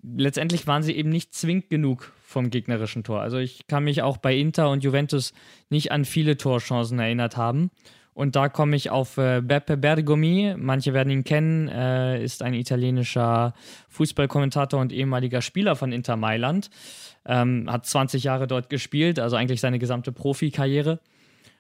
[0.02, 3.22] letztendlich waren sie eben nicht zwingend genug vom gegnerischen Tor.
[3.22, 5.32] Also ich kann mich auch bei Inter und Juventus
[5.70, 7.72] nicht an viele Torchancen erinnert haben.
[8.14, 10.56] Und da komme ich auf äh, Beppe Bergomi.
[10.58, 13.54] Manche werden ihn kennen, äh, ist ein italienischer
[13.88, 16.70] Fußballkommentator und ehemaliger Spieler von Inter Mailand.
[17.26, 21.00] Ähm, hat 20 Jahre dort gespielt, also eigentlich seine gesamte Profikarriere.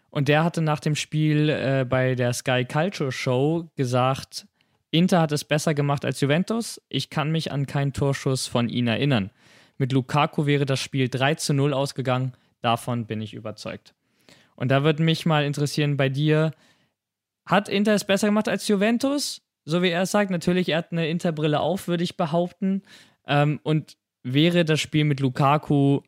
[0.09, 4.47] Und der hatte nach dem Spiel äh, bei der Sky Culture Show gesagt,
[4.91, 6.81] Inter hat es besser gemacht als Juventus.
[6.89, 9.31] Ich kann mich an keinen Torschuss von ihnen erinnern.
[9.77, 12.33] Mit Lukaku wäre das Spiel 3 zu 0 ausgegangen.
[12.61, 13.93] Davon bin ich überzeugt.
[14.55, 16.51] Und da würde mich mal interessieren bei dir,
[17.45, 19.41] hat Inter es besser gemacht als Juventus?
[19.65, 22.83] So wie er es sagt, natürlich, er hat eine Interbrille auf, würde ich behaupten.
[23.25, 26.01] Ähm, und wäre das Spiel mit Lukaku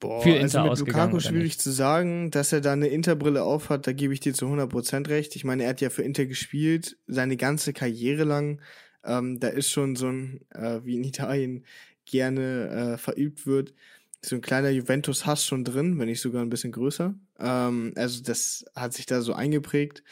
[0.00, 3.42] Boah, für Inter also mit ausgegangen Lukaku schwierig zu sagen, dass er da eine Interbrille
[3.42, 5.34] aufhat, da gebe ich dir zu 100% recht.
[5.36, 8.60] Ich meine, er hat ja für Inter gespielt, seine ganze Karriere lang.
[9.04, 11.64] Ähm, da ist schon so ein, äh, wie in Italien
[12.06, 13.74] gerne äh, verübt wird,
[14.22, 17.14] so ein kleiner Juventus-Hass schon drin, wenn nicht sogar ein bisschen größer.
[17.38, 20.02] Ähm, also das hat sich da so eingeprägt.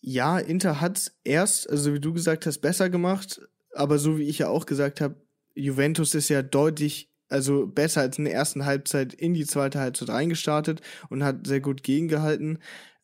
[0.00, 3.40] Ja, Inter hat erst, also wie du gesagt hast, besser gemacht,
[3.74, 5.16] aber so wie ich ja auch gesagt habe,
[5.54, 10.10] Juventus ist ja deutlich also besser als in der ersten Halbzeit in die zweite Halbzeit
[10.10, 12.58] reingestartet und hat sehr gut gegengehalten.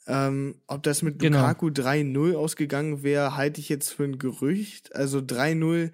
[0.06, 1.38] Ähm, ob das mit Genau.
[1.38, 4.94] Lukaku 3-0 ausgegangen wäre, halte ich jetzt für ein Gerücht.
[4.94, 5.90] Also 3-0,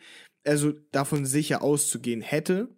[0.48, 2.68] also davon sicher auszugehen hätte,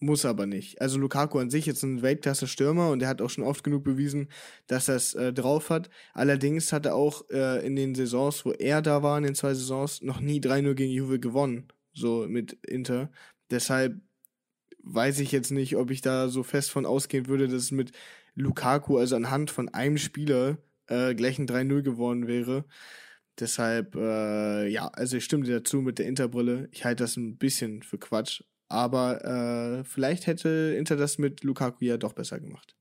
[0.00, 0.80] muss aber nicht.
[0.80, 4.28] Also Lukaku an sich ist ein Weltklasse-Stürmer und er hat auch schon oft genug bewiesen,
[4.68, 5.90] dass er es äh, drauf hat.
[6.14, 9.54] Allerdings hat er auch äh, in den Saisons, wo er da war, in den zwei
[9.54, 11.68] Saisons, noch nie 3-0 gegen Juve gewonnen.
[11.92, 13.10] So mit Inter.
[13.50, 14.00] Deshalb
[14.84, 17.92] weiß ich jetzt nicht, ob ich da so fest von ausgehen würde, dass es mit
[18.34, 22.64] Lukaku, also anhand von einem Spieler, äh, gleich ein 3-0 geworden wäre.
[23.40, 26.68] Deshalb, äh, ja, also ich stimme dir dazu mit der Interbrille.
[26.72, 28.42] Ich halte das ein bisschen für Quatsch.
[28.68, 32.74] Aber äh, vielleicht hätte Inter das mit Lukaku ja doch besser gemacht.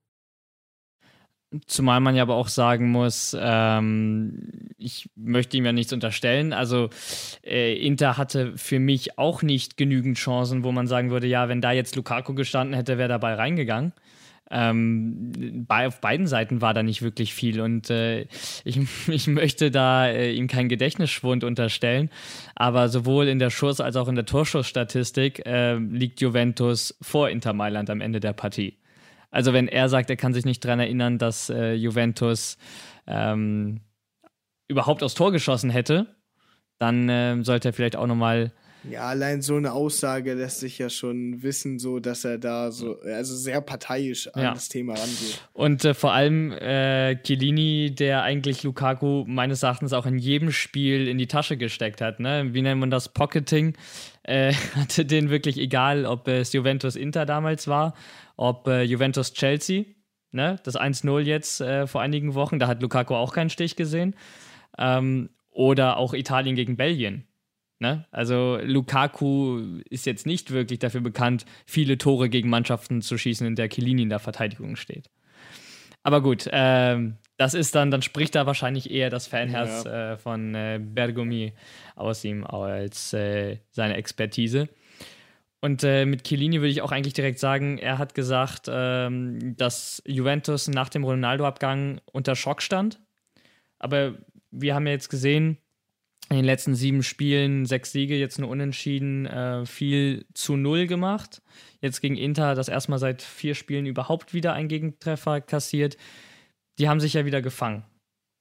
[1.65, 6.52] Zumal man ja aber auch sagen muss, ähm, ich möchte ihm ja nichts unterstellen.
[6.52, 6.89] Also
[7.41, 11.62] äh, Inter hatte für mich auch nicht genügend Chancen, wo man sagen würde, ja, wenn
[11.62, 13.93] da jetzt Lukaku gestanden hätte, wäre dabei reingegangen.
[14.49, 18.27] Ähm, bei, auf beiden Seiten war da nicht wirklich viel und äh,
[18.63, 22.10] ich, ich möchte da äh, ihm keinen Gedächtnisschwund unterstellen,
[22.55, 27.53] aber sowohl in der Schuss- als auch in der Torschussstatistik äh, liegt Juventus vor Inter
[27.53, 28.77] Mailand am Ende der Partie.
[29.31, 32.57] Also wenn er sagt, er kann sich nicht daran erinnern, dass äh, Juventus
[33.05, 33.81] ähm,
[34.67, 36.15] überhaupt aufs Tor geschossen hätte,
[36.79, 38.51] dann äh, sollte er vielleicht auch nochmal
[38.89, 43.00] ja, allein so eine Aussage lässt sich ja schon wissen, so dass er da so,
[43.02, 44.54] also sehr parteiisch an Ja.
[44.54, 45.41] das Thema rangeht.
[45.54, 51.08] Und äh, vor allem äh, Chiellini, der eigentlich Lukaku meines Erachtens auch in jedem Spiel
[51.08, 52.19] in die Tasche gesteckt hat.
[52.19, 52.54] Ne?
[52.54, 53.10] Wie nennt man das?
[53.10, 53.76] Pocketing.
[54.23, 57.93] Äh, hatte den wirklich egal, ob es Juventus Inter damals war,
[58.36, 59.86] ob äh, Juventus Chelsea.
[60.32, 60.58] Ne?
[60.63, 64.15] Das 1-0 jetzt äh, vor einigen Wochen, da hat Lukaku auch keinen Stich gesehen.
[64.78, 67.26] Ähm, oder auch Italien gegen Belgien.
[67.79, 68.05] Ne?
[68.11, 73.55] Also Lukaku ist jetzt nicht wirklich dafür bekannt, viele Tore gegen Mannschaften zu schießen, in
[73.55, 75.09] der Chiellini in der Verteidigung steht.
[76.01, 80.55] Aber gut, ähm, das ist dann, dann spricht da wahrscheinlich eher das Fanherz äh, von
[80.55, 81.53] äh, Bergomi
[81.95, 84.69] aus ihm als äh, seine Expertise.
[85.59, 90.01] Und äh, mit Chiellini würde ich auch eigentlich direkt sagen, er hat gesagt, ähm, dass
[90.05, 92.99] Juventus nach dem Ronaldo-Abgang unter Schock stand.
[93.79, 94.15] Aber
[94.49, 95.57] wir haben ja jetzt gesehen,
[96.29, 101.41] in den letzten sieben Spielen sechs Siege, jetzt nur unentschieden, äh, viel zu null gemacht.
[101.81, 105.97] Jetzt gegen Inter das erstmal seit vier Spielen überhaupt wieder ein Gegentreffer kassiert.
[106.79, 107.83] Die haben sich ja wieder gefangen.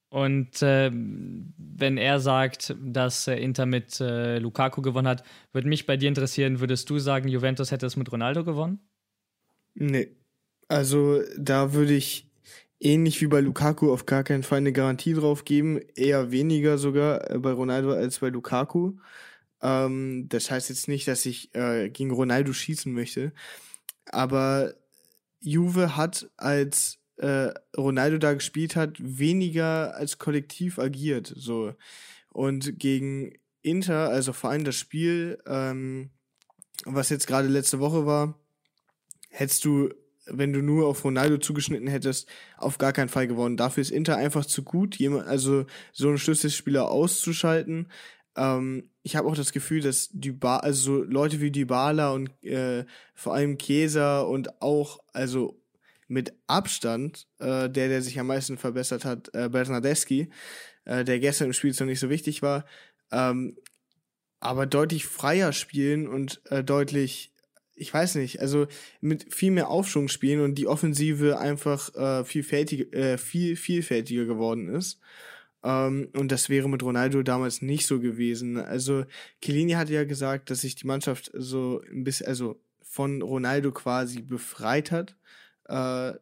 [0.09, 5.85] Und äh, wenn er sagt, dass äh, Inter mit äh, Lukaku gewonnen hat, würde mich
[5.85, 8.79] bei dir interessieren, würdest du sagen, Juventus hätte es mit Ronaldo gewonnen?
[9.75, 10.15] Nee.
[10.69, 12.26] Also da würde ich
[12.79, 15.79] ähnlich wie bei Lukaku auf gar keinen Fall eine Garantie drauf geben.
[15.95, 18.93] Eher weniger sogar äh, bei Ronaldo als bei Lukaku.
[19.61, 23.33] Ähm, das heißt jetzt nicht, dass ich äh, gegen Ronaldo schießen möchte.
[24.05, 24.73] Aber
[25.39, 31.33] Juve hat, als äh, Ronaldo da gespielt hat, weniger als Kollektiv agiert.
[31.35, 31.73] So.
[32.29, 36.11] Und gegen Inter, also vor allem das Spiel, ähm,
[36.85, 38.39] was jetzt gerade letzte Woche war,
[39.29, 39.89] hättest du,
[40.29, 43.57] wenn du nur auf Ronaldo zugeschnitten hättest, auf gar keinen Fall gewonnen.
[43.57, 47.87] Dafür ist Inter einfach zu gut, also so einen Schlüsselspieler auszuschalten.
[48.35, 52.85] Ähm, ich habe auch das Gefühl, dass Dyba also so Leute wie Dybala und äh,
[53.15, 55.61] vor allem Chiesa und auch, also
[56.07, 60.29] mit Abstand, äh, der, der sich am meisten verbessert hat, äh, Bernardeschi,
[60.85, 62.65] äh, der gestern im Spiel so nicht so wichtig war,
[63.11, 63.57] ähm,
[64.39, 67.33] aber deutlich freier spielen und äh, deutlich,
[67.77, 68.67] ich weiß nicht, also
[69.01, 74.67] mit viel mehr Aufschwung spielen und die Offensive einfach äh, vielfältig, äh, viel vielfältiger geworden
[74.67, 74.99] ist.
[75.63, 78.57] Ähm, und das wäre mit Ronaldo damals nicht so gewesen.
[78.57, 79.05] Also
[79.41, 84.21] Chiellini hatte ja gesagt, dass sich die Mannschaft so ein bisschen, also von Ronaldo quasi
[84.21, 85.15] befreit hat.
[85.65, 86.13] Äh,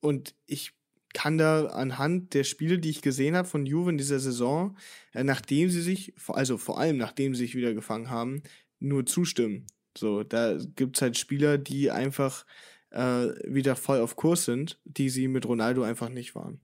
[0.00, 0.72] und ich
[1.12, 4.76] kann da anhand der Spiele, die ich gesehen habe von Juve in dieser Saison,
[5.12, 8.42] äh, nachdem sie sich, also vor allem nachdem sie sich wieder gefangen haben,
[8.80, 9.66] nur zustimmen.
[9.96, 12.44] So, da gibt's halt Spieler, die einfach
[12.90, 16.60] äh, wieder voll auf Kurs sind, die sie mit Ronaldo einfach nicht waren.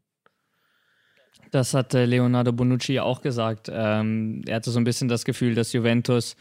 [1.50, 3.68] Das hat äh, Leonardo Bonucci auch gesagt.
[3.72, 6.36] Ähm, er hatte so ein bisschen das Gefühl, dass Juventus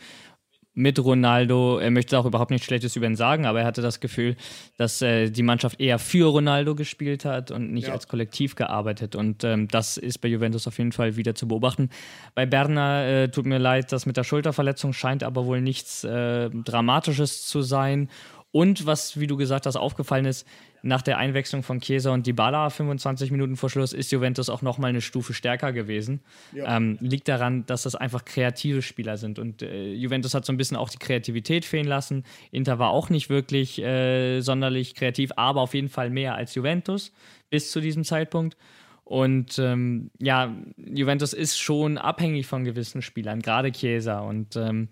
[0.79, 3.99] mit Ronaldo, er möchte auch überhaupt nichts Schlechtes über ihn sagen, aber er hatte das
[3.99, 4.37] Gefühl,
[4.77, 7.93] dass äh, die Mannschaft eher für Ronaldo gespielt hat und nicht Ja.
[7.93, 9.13] als Kollektiv gearbeitet.
[9.13, 11.89] Und ähm, das ist bei Juventus auf jeden Fall wieder zu beobachten.
[12.33, 16.49] Bei Berner äh, tut mir leid, das mit der Schulterverletzung scheint aber wohl nichts äh,
[16.49, 18.09] Dramatisches zu sein.
[18.51, 20.47] Und was, wie du gesagt hast, aufgefallen ist,
[20.81, 24.89] nach der Einwechslung von Chiesa und Dybala 25 Minuten vor Schluss ist Juventus auch nochmal
[24.89, 26.21] eine Stufe stärker gewesen.
[26.53, 29.39] Ähm, liegt daran, dass das einfach kreative Spieler sind.
[29.39, 32.23] Und äh, Juventus hat so ein bisschen auch die Kreativität fehlen lassen.
[32.51, 37.11] Inter war auch nicht wirklich äh, sonderlich kreativ, aber auf jeden Fall mehr als Juventus
[37.49, 38.57] bis zu diesem Zeitpunkt.
[39.03, 44.19] Und ähm, ja, Juventus ist schon abhängig von gewissen Spielern, gerade Chiesa.
[44.19, 44.89] Und ähm,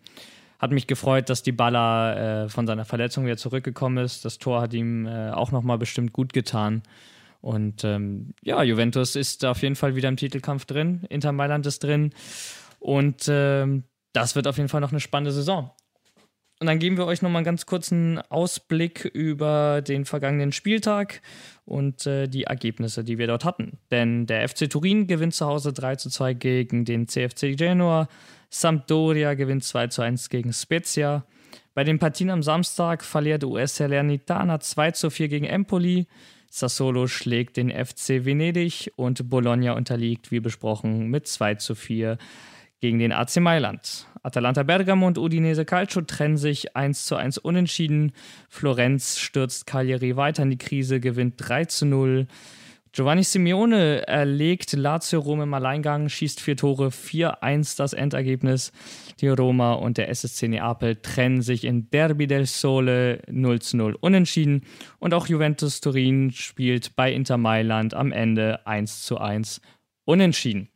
[0.59, 4.25] hat mich gefreut, dass die Baller äh, von seiner Verletzung wieder zurückgekommen ist.
[4.25, 6.83] Das Tor hat ihm äh, auch nochmal bestimmt gut getan.
[7.41, 11.05] Und ähm, ja, Juventus ist auf jeden Fall wieder im Titelkampf drin.
[11.09, 12.11] Inter Mailand ist drin.
[12.79, 13.83] Und ähm,
[14.13, 15.71] das wird auf jeden Fall noch eine spannende Saison.
[16.59, 21.21] Und dann geben wir euch nochmal einen ganz kurzen Ausblick über den vergangenen Spieltag
[21.65, 23.77] und äh, die Ergebnisse, die wir dort hatten.
[23.91, 28.07] Denn der FC Turin gewinnt zu Hause 3 zu 2 gegen den CFC Genua.
[28.49, 31.25] Sampdoria gewinnt 2 zu 1 gegen Spezia.
[31.73, 36.07] Bei den Partien am Samstag verliert US Salernitana 2 zu 4 gegen Empoli.
[36.49, 42.17] Sassolo schlägt den FC Venedig und Bologna unterliegt, wie besprochen, mit 2 zu 4
[42.79, 44.07] gegen den AC Mailand.
[44.23, 48.11] Atalanta Bergamo und Udinese Calcio trennen sich 1 zu 1 unentschieden.
[48.49, 52.27] Florenz stürzt Cagliari weiter in die Krise, gewinnt 3 zu 0.
[52.91, 58.71] Giovanni Simeone erlegt Lazio Rom im Alleingang, schießt vier Tore, 4-1 das Endergebnis.
[59.19, 64.61] Die Roma und der SSC Neapel trennen sich in Derby del Sole 0 0 unentschieden.
[64.99, 69.61] Und auch Juventus Turin spielt bei Inter Mailand am Ende 1 1
[70.05, 70.69] unentschieden.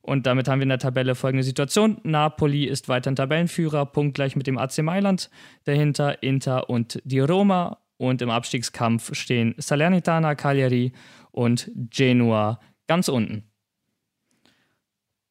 [0.00, 1.98] Und damit haben wir in der Tabelle folgende Situation.
[2.02, 5.30] Napoli ist weiterhin Tabellenführer, punktgleich mit dem AC Mailand.
[5.64, 7.78] Dahinter Inter und die Roma.
[7.96, 10.92] Und im Abstiegskampf stehen Salernitana, Cagliari
[11.34, 13.44] und Genua ganz unten.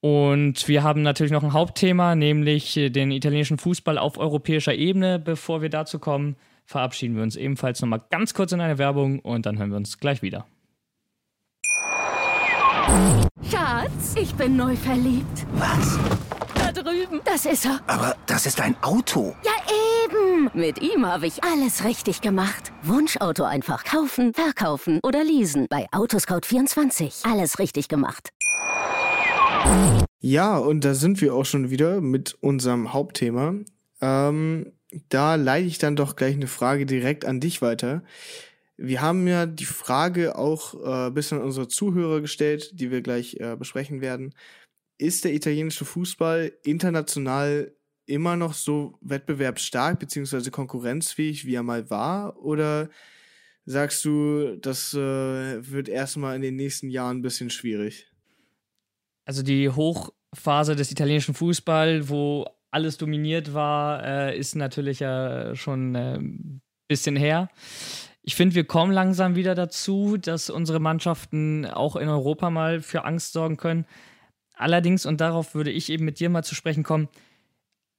[0.01, 5.17] Und wir haben natürlich noch ein Hauptthema, nämlich den italienischen Fußball auf europäischer Ebene.
[5.17, 6.35] Bevor wir dazu kommen,
[6.65, 9.99] verabschieden wir uns ebenfalls nochmal ganz kurz in eine Werbung und dann hören wir uns
[9.99, 10.45] gleich wieder.
[13.49, 15.45] Schatz, ich bin neu verliebt.
[15.53, 15.97] Was?
[16.53, 17.21] Da drüben.
[17.23, 17.79] Das ist er.
[17.87, 19.33] Aber das ist ein Auto.
[19.43, 19.51] Ja,
[20.03, 20.22] eben.
[20.53, 22.73] Mit ihm habe ich alles richtig gemacht.
[22.83, 25.67] Wunschauto einfach kaufen, verkaufen oder leasen.
[25.69, 27.31] Bei Autoscout24.
[27.31, 28.29] Alles richtig gemacht.
[30.19, 33.55] Ja, und da sind wir auch schon wieder mit unserem Hauptthema.
[34.01, 34.73] Ähm,
[35.09, 38.03] da leite ich dann doch gleich eine Frage direkt an dich weiter.
[38.75, 43.37] Wir haben ja die Frage auch äh, bis an unsere Zuhörer gestellt, die wir gleich
[43.39, 44.33] äh, besprechen werden.
[44.97, 47.73] Ist der italienische Fußball international
[48.05, 52.37] immer noch so wettbewerbsstark beziehungsweise konkurrenzfähig, wie er mal war?
[52.43, 52.89] Oder
[53.65, 54.97] sagst du, das äh,
[55.71, 58.07] wird erstmal in den nächsten Jahren ein bisschen schwierig?
[59.25, 65.95] Also die Hochphase des italienischen Fußball, wo alles dominiert war, äh, ist natürlich ja schon
[65.95, 67.49] ein äh, bisschen her.
[68.23, 73.05] Ich finde, wir kommen langsam wieder dazu, dass unsere Mannschaften auch in Europa mal für
[73.05, 73.85] Angst sorgen können.
[74.55, 77.09] Allerdings, und darauf würde ich eben mit dir mal zu sprechen kommen,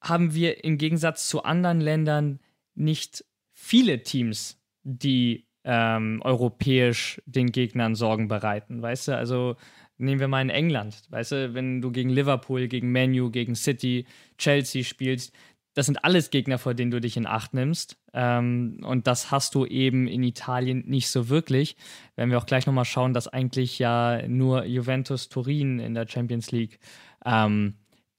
[0.04, 2.40] haben wir im Gegensatz zu anderen Ländern
[2.74, 8.82] nicht viele Teams, die ähm, europäisch den Gegnern Sorgen bereiten.
[8.82, 9.56] Weißt du, also
[9.96, 11.02] nehmen wir mal in England.
[11.08, 15.32] Weißt du, wenn du gegen Liverpool, gegen Manu, gegen City, Chelsea spielst,
[15.72, 17.96] das sind alles Gegner, vor denen du dich in Acht nimmst.
[18.12, 21.76] Ähm, und das hast du eben in Italien nicht so wirklich.
[22.14, 26.52] Wenn wir auch gleich nochmal schauen, dass eigentlich ja nur Juventus Turin in der Champions
[26.52, 26.78] League
[27.24, 27.74] ähm,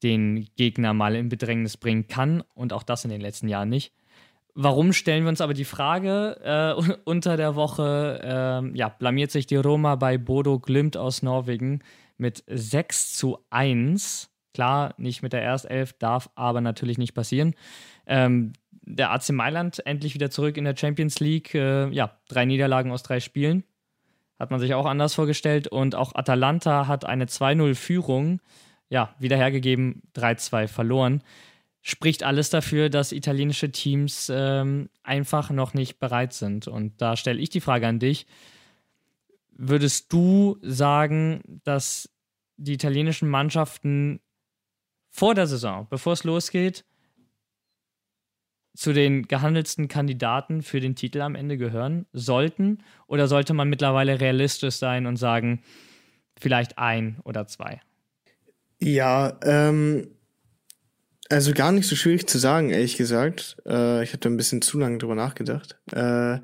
[0.06, 3.92] den Gegner mal in Bedrängnis bringen kann und auch das in den letzten Jahren nicht.
[4.54, 6.40] Warum stellen wir uns aber die Frage?
[6.44, 11.82] Äh, unter der Woche äh, ja, blamiert sich die Roma bei Bodo Glimt aus Norwegen
[12.18, 14.30] mit 6 zu 1.
[14.54, 17.56] Klar, nicht mit der Erstelf, darf aber natürlich nicht passieren.
[18.06, 18.54] Ähm,
[18.84, 21.56] der AC Mailand endlich wieder zurück in der Champions League.
[21.56, 23.64] Äh, ja, drei Niederlagen aus drei Spielen.
[24.40, 25.68] Hat man sich auch anders vorgestellt.
[25.68, 28.40] Und auch Atalanta hat eine 2-0-Führung
[28.96, 31.22] ja, wieder hergegeben, 3-2 verloren.
[31.82, 36.70] Spricht alles dafür, dass italienische Teams ähm, einfach noch nicht bereit sind.
[36.70, 38.26] Und da stelle ich die Frage an dich.
[39.52, 42.10] Würdest du sagen, dass
[42.56, 44.22] die italienischen Mannschaften
[45.10, 46.86] vor der Saison, bevor es losgeht,
[48.76, 52.78] zu den gehandelsten Kandidaten für den Titel am Ende gehören sollten?
[53.08, 55.64] Oder sollte man mittlerweile realistisch sein und sagen,
[56.38, 57.82] vielleicht ein oder zwei?
[58.80, 60.16] Ja, ähm,
[61.30, 63.58] also gar nicht so schwierig zu sagen, ehrlich gesagt.
[63.66, 65.78] Äh, ich da ein bisschen zu lange drüber nachgedacht.
[65.92, 66.40] Äh,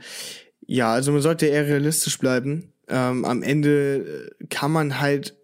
[0.66, 2.74] ja, also man sollte eher realistisch bleiben.
[2.88, 5.38] Ähm, am Ende kann man halt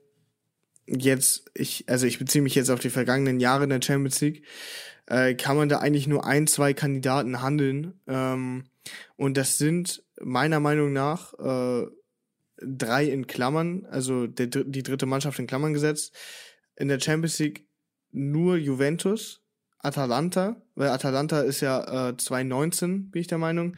[0.87, 4.43] jetzt, ich, also ich beziehe mich jetzt auf die vergangenen Jahre in der Champions League,
[5.05, 7.99] äh, kann man da eigentlich nur ein, zwei Kandidaten handeln.
[8.07, 8.65] Ähm,
[9.15, 11.87] und das sind meiner Meinung nach äh,
[12.61, 16.15] drei in Klammern, also der, die dritte Mannschaft in Klammern gesetzt.
[16.77, 17.67] In der Champions League
[18.11, 19.41] nur Juventus,
[19.79, 23.75] Atalanta, weil Atalanta ist ja äh, 2019, bin ich der Meinung,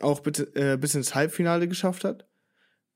[0.00, 2.26] auch bis, äh, bis ins Halbfinale geschafft hat.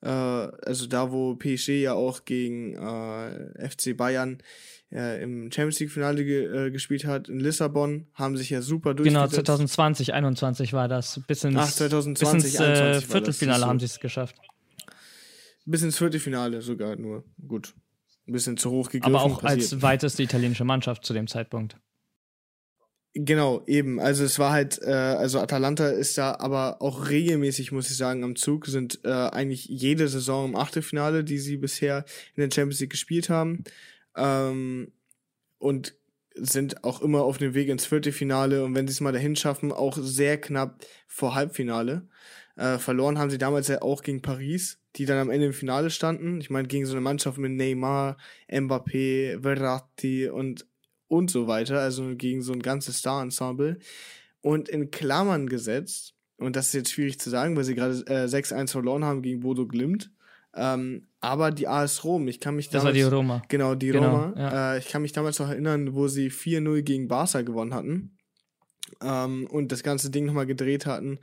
[0.02, 4.42] Äh, also da, wo PSG ja auch gegen äh, FC Bayern
[4.90, 8.94] äh, im Champions League Finale ge äh, gespielt hat in Lissabon, haben sich ja super
[8.94, 9.32] durchgesetzt.
[9.32, 11.20] Genau, 2020, 21 war das.
[11.26, 14.36] Bis ins, Ach, 2020, bis ins äh, Viertelfinale haben sie es geschafft.
[15.64, 17.24] Bis ins Viertelfinale sogar nur.
[17.46, 17.74] Gut.
[18.26, 19.14] Ein bisschen zu hoch gegriffen.
[19.14, 19.72] Aber auch passiert.
[19.72, 21.76] als weiteste italienische Mannschaft zu dem Zeitpunkt.
[23.14, 24.00] Genau, eben.
[24.00, 28.24] Also es war halt, äh, also Atalanta ist da aber auch regelmäßig, muss ich sagen,
[28.24, 32.80] am Zug, sind äh, eigentlich jede Saison im Achtelfinale, die sie bisher in der Champions
[32.80, 33.64] League gespielt haben.
[34.16, 34.92] Ähm,
[35.58, 35.94] und
[36.34, 39.72] sind auch immer auf dem Weg ins Viertelfinale und wenn sie es mal dahin schaffen,
[39.72, 42.08] auch sehr knapp vor Halbfinale.
[42.56, 45.90] Äh, verloren haben sie damals ja auch gegen Paris, die dann am Ende im Finale
[45.90, 46.40] standen.
[46.40, 48.16] Ich meine, gegen so eine Mannschaft mit Neymar,
[48.50, 50.66] Mbappé, Verratti und,
[51.08, 53.78] und so weiter, also gegen so ein ganzes Star-Ensemble.
[54.40, 58.24] Und in Klammern gesetzt, und das ist jetzt schwierig zu sagen, weil sie gerade äh,
[58.26, 60.10] 6-1 verloren haben gegen Bodo Glimt,
[60.54, 62.86] ähm, aber die AS Rom, ich kann mich Das damals.
[62.86, 63.42] war die Roma.
[63.48, 64.34] Genau, die Genau, Roma.
[64.36, 64.74] ja.
[64.74, 68.18] Äh, ich kann mich damals noch erinnern, wo sie 4-0 gegen Barca gewonnen hatten
[69.00, 71.20] ähm, und das ganze Ding nochmal gedreht hatten.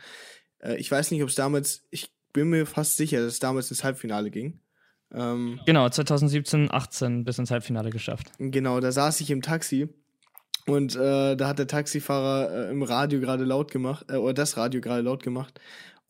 [0.60, 3.70] Äh, ich weiß nicht, ob es damals, ich bin mir fast sicher, dass es damals
[3.70, 4.60] ins Halbfinale ging.
[5.14, 8.32] Ähm, Genau, 2017, 18 bis ins Halbfinale geschafft.
[8.38, 9.90] Genau, da saß ich im Taxi
[10.68, 14.58] und äh, da hat der Taxifahrer äh, im Radio gerade laut gemacht, äh, oder das
[14.58, 15.60] Radio gerade laut gemacht.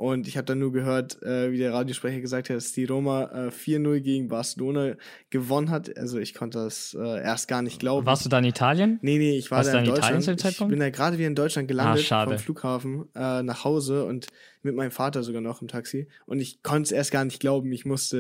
[0.02, 3.47] Und ich habe dann nur gehört, äh, wie der Radiosprecher gesagt hat, dass die Roma
[3.47, 4.95] äh, 4-0 gegen Barcelona
[5.30, 5.97] gewonnen hat.
[5.97, 8.06] Also ich konnte das äh, erst gar nicht glauben.
[8.06, 9.00] Warst du da in Italien?
[9.02, 10.24] Nee, nee, ich war Warst da in in Italien Deutschland.
[10.24, 10.72] zu dem Ich Zeitpunkt?
[10.72, 12.32] bin da gerade wieder in Deutschland gelandet Ah, schade.
[12.32, 14.28] vom Flughafen äh, nach Hause und
[14.62, 16.08] mit meinem Vater sogar noch im Taxi.
[16.26, 17.70] Und ich konnte es erst gar nicht glauben.
[17.74, 18.18] Ich musste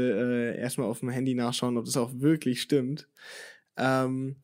[0.57, 3.07] äh, erstmal auf dem Handy nachschauen, ob das auch wirklich stimmt.
[3.77, 4.35] Ähm,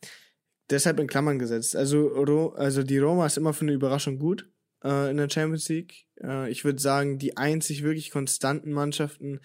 [0.69, 1.75] deshalb in Klammern gesetzt.
[1.75, 4.47] Also, Ro also die Roma ist immer für eine Überraschung gut
[4.85, 6.05] äh, in der Champions League.
[6.21, 9.39] Äh, ich würde sagen, die einzig wirklich konstanten Mannschaften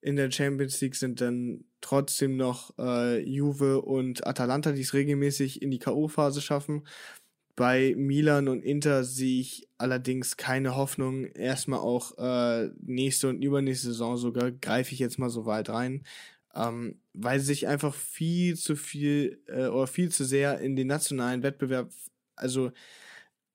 [0.00, 5.62] in der Champions League sind dann trotzdem noch äh, Juve und Atalanta, die es regelmäßig
[5.62, 6.86] in die K.O.-Phase schaffen.
[7.54, 11.26] Bei Milan und Inter sehe ich allerdings keine Hoffnung.
[11.26, 16.02] Erstmal auch äh, nächste und übernächste Saison sogar greife ich jetzt mal so weit rein,
[16.54, 20.86] ähm, weil sie sich einfach viel zu viel äh, oder viel zu sehr in den
[20.88, 21.90] nationalen Wettbewerb,
[22.34, 22.72] also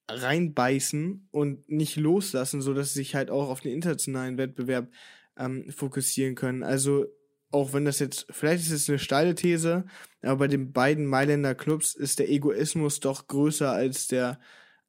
[0.09, 4.89] reinbeißen und nicht loslassen, so dass sie sich halt auch auf den internationalen Wettbewerb
[5.37, 6.63] ähm, fokussieren können.
[6.63, 7.05] Also
[7.51, 9.85] auch wenn das jetzt, vielleicht ist es eine steile These,
[10.21, 14.39] aber bei den beiden Mailänder Clubs ist der Egoismus doch größer als der,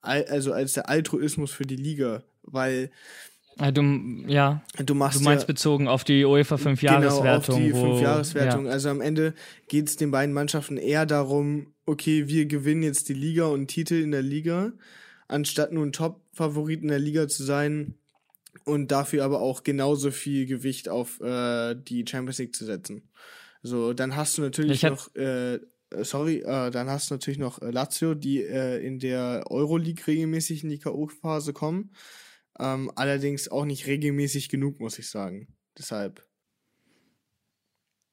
[0.01, 2.91] Al- also als der Altruismus für die Liga, weil
[3.75, 3.83] Du,
[4.29, 7.23] ja, du machst du meinst ja, bezogen auf die UEFA 5-Jahreswertung.
[7.25, 8.67] Genau, auf die wo- Fünfjahreswertung.
[8.67, 8.71] Ja.
[8.71, 9.35] Also am Ende
[9.67, 13.95] geht es den beiden Mannschaften eher darum, okay, wir gewinnen jetzt die Liga und Titel
[13.95, 14.71] in der Liga,
[15.29, 17.95] anstatt nur ein Top-Favorit in der Liga zu sein
[18.65, 23.09] und dafür aber auch genauso viel Gewicht auf äh, die Champions League zu setzen.
[23.63, 25.61] So, dann hast du natürlich noch, äh, äh,
[26.03, 30.65] sorry, äh, dann hast du natürlich noch äh, Lazio, die äh, in der Euroleague regelmäßig
[30.65, 31.93] in die K.O.-Phase kommen.
[32.59, 35.49] Ähm, allerdings auch nicht regelmäßig genug, muss ich sagen.
[35.77, 36.28] Deshalb.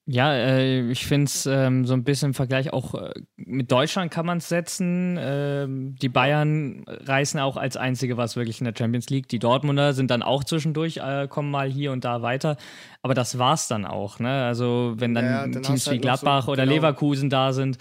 [0.08, 4.12] Ja, äh, ich finde es ähm, so ein bisschen im Vergleich auch äh, mit Deutschland
[4.12, 5.16] kann man es setzen.
[5.20, 9.26] Ähm, die Bayern reißen auch als einzige was wirklich in der Champions League.
[9.28, 12.56] Die Dortmunder sind dann auch zwischendurch, äh, kommen mal hier und da weiter.
[13.02, 14.20] Aber das war's dann auch.
[14.20, 14.44] Ne?
[14.44, 16.76] Also wenn dann, Ja, dann Teams wie halt noch so- Gladbach oder genau.
[16.76, 17.76] Leverkusen da sind,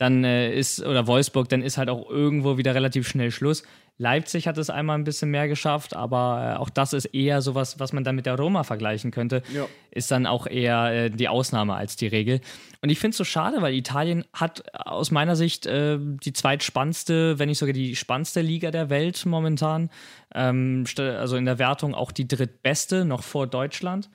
[0.00, 3.62] dann äh, ist, oder Wolfsburg, dann ist halt auch irgendwo wieder relativ schnell Schluss.
[3.98, 7.78] Leipzig hat es einmal ein bisschen mehr geschafft, aber äh, auch das ist eher sowas,
[7.80, 9.42] was man dann mit der Roma vergleichen könnte.
[9.54, 9.66] Ja.
[9.90, 12.40] Ist dann auch eher äh, die Ausnahme als die Regel.
[12.80, 17.38] Und ich finde es so schade, weil Italien hat aus meiner Sicht äh, die zweitspannendste,
[17.38, 19.90] wenn nicht sogar die spannendste Liga der Welt momentan.
[20.34, 24.08] Ähm, also in der Wertung auch die drittbeste, noch vor Deutschland.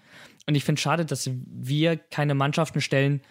[0.47, 3.21] Und ich finde es schade, dass wir keine Mannschaften stellen,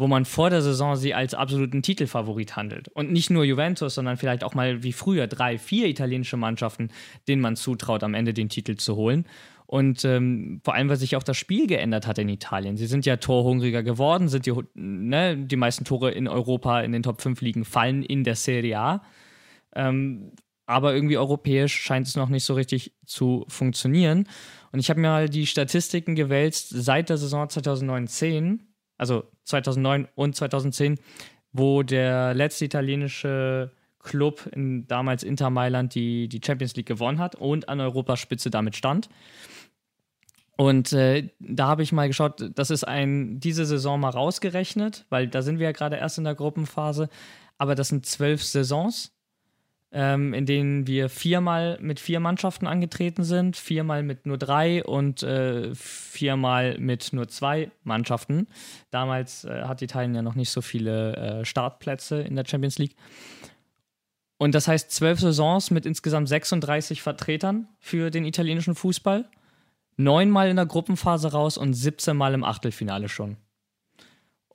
[0.00, 2.88] wo man vor der Saison sie als absoluten Titelfavorit handelt.
[2.88, 6.88] Und nicht nur Juventus, sondern vielleicht auch mal wie früher drei, vier italienische Mannschaften,
[7.28, 9.26] denen man zutraut, am Ende den Titel zu holen.
[9.66, 12.78] Und ähm, vor allem, weil sich auch das Spiel geändert hat in Italien.
[12.78, 17.02] Sie sind ja torhungriger geworden, sind die, ne, die meisten Tore in Europa in den
[17.02, 19.02] Top 5 Ligen fallen in der Serie A.
[19.76, 20.32] Ähm,
[20.64, 24.26] aber irgendwie europäisch scheint es noch nicht so richtig zu funktionieren.
[24.72, 28.60] Und ich habe mir mal die Statistiken gewälzt seit der Saison 2009-10,
[28.96, 30.98] also 2009 und 2010,
[31.52, 33.70] wo der letzte italienische
[34.02, 38.76] Club, in, damals Inter Mailand, die, die Champions League gewonnen hat und an Europaspitze damit
[38.76, 39.08] stand.
[40.56, 45.26] Und äh, da habe ich mal geschaut, das ist ein, diese Saison mal rausgerechnet, weil
[45.26, 47.08] da sind wir ja gerade erst in der Gruppenphase,
[47.56, 49.12] aber das sind zwölf Saisons,
[49.92, 55.22] ähm, in denen wir viermal mit vier Mannschaften angetreten sind, viermal mit nur drei und
[55.22, 58.46] äh, viermal mit nur zwei Mannschaften.
[58.90, 62.94] Damals äh, hat Italien ja noch nicht so viele äh, Startplätze in der Champions League.
[64.38, 69.28] Und das heißt zwölf Saisons mit insgesamt 36 Vertretern für den italienischen Fußball.
[69.96, 73.36] Neunmal in der Gruppenphase raus und 17 Mal im Achtelfinale schon.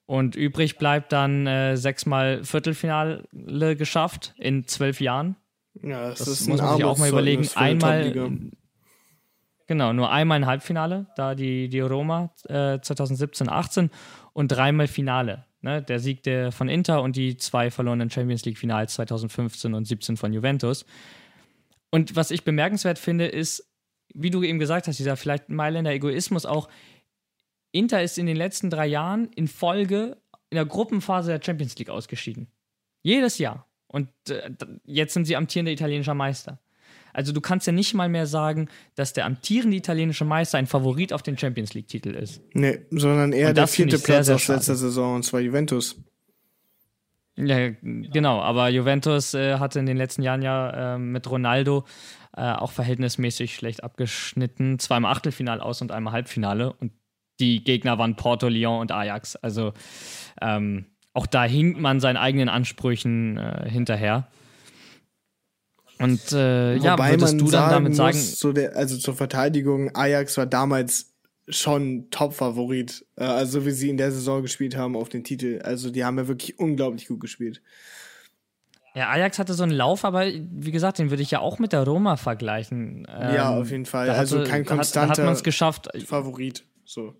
[0.05, 3.25] Und übrig bleibt dann äh, sechsmal Viertelfinale
[3.75, 5.35] geschafft in zwölf Jahren.
[5.81, 7.47] Ja, das, Das ist muss man sich auch mal überlegen.
[7.55, 8.29] Einmal,
[9.67, 13.89] genau, nur einmal ein Halbfinale, da die, die Roma äh, 2017, 18
[14.33, 15.45] und dreimal Finale.
[15.61, 15.81] Ne?
[15.81, 20.17] Der Sieg der von Inter und die zwei verlorenen Champions League Finals 2015 und 17
[20.17, 20.85] von Juventus.
[21.89, 23.71] Und was ich bemerkenswert finde, ist,
[24.13, 26.69] wie du eben gesagt hast, dieser vielleicht Mailänder Egoismus auch.
[27.75, 30.17] Inter ist in den letzten drei Jahren in Folge
[30.49, 32.47] in der Gruppenphase der Champions League ausgeschieden.
[33.01, 33.67] Jedes Jahr.
[33.87, 34.49] Und äh,
[34.85, 36.59] jetzt sind sie amtierender italienischer Meister.
[37.13, 41.13] Also du kannst ja nicht mal mehr sagen, dass der amtierende italienische Meister ein Favorit
[41.13, 42.41] auf den Champions League-Titel ist.
[42.53, 44.75] Nee, sondern eher der vierte Platz sehr aus letzter.
[44.75, 45.95] Saison, und zwar Juventus.
[47.37, 48.41] Ja, genau.
[48.41, 51.85] Aber Juventus äh, hatte in den letzten Jahren ja äh, mit Ronaldo
[52.35, 54.79] äh, auch verhältnismäßig schlecht abgeschnitten.
[54.79, 56.73] Zweimal Achtelfinale aus und einmal Halbfinale.
[56.73, 56.91] Und
[57.39, 59.35] die Gegner waren Porto, Lyon und Ajax.
[59.37, 59.73] Also
[60.41, 64.27] ähm, auch da hinkt man seinen eigenen Ansprüchen äh, hinterher.
[65.99, 70.37] Und äh, ja, würdest man du dann damit sagen, so der, also zur Verteidigung, Ajax
[70.37, 71.13] war damals
[71.47, 75.61] schon Top-Favorit, äh, also so wie sie in der Saison gespielt haben auf den Titel.
[75.63, 77.61] Also die haben ja wirklich unglaublich gut gespielt.
[78.93, 81.71] ja, Ajax hatte so einen Lauf, aber wie gesagt, den würde ich ja auch mit
[81.71, 83.07] der Roma vergleichen.
[83.09, 84.07] ja, Ähm, auf jeden Fall.
[84.07, 86.65] da Also hatte- kein da hat- hat konstanter man es geschafft, Favorit.
[86.83, 87.15] So.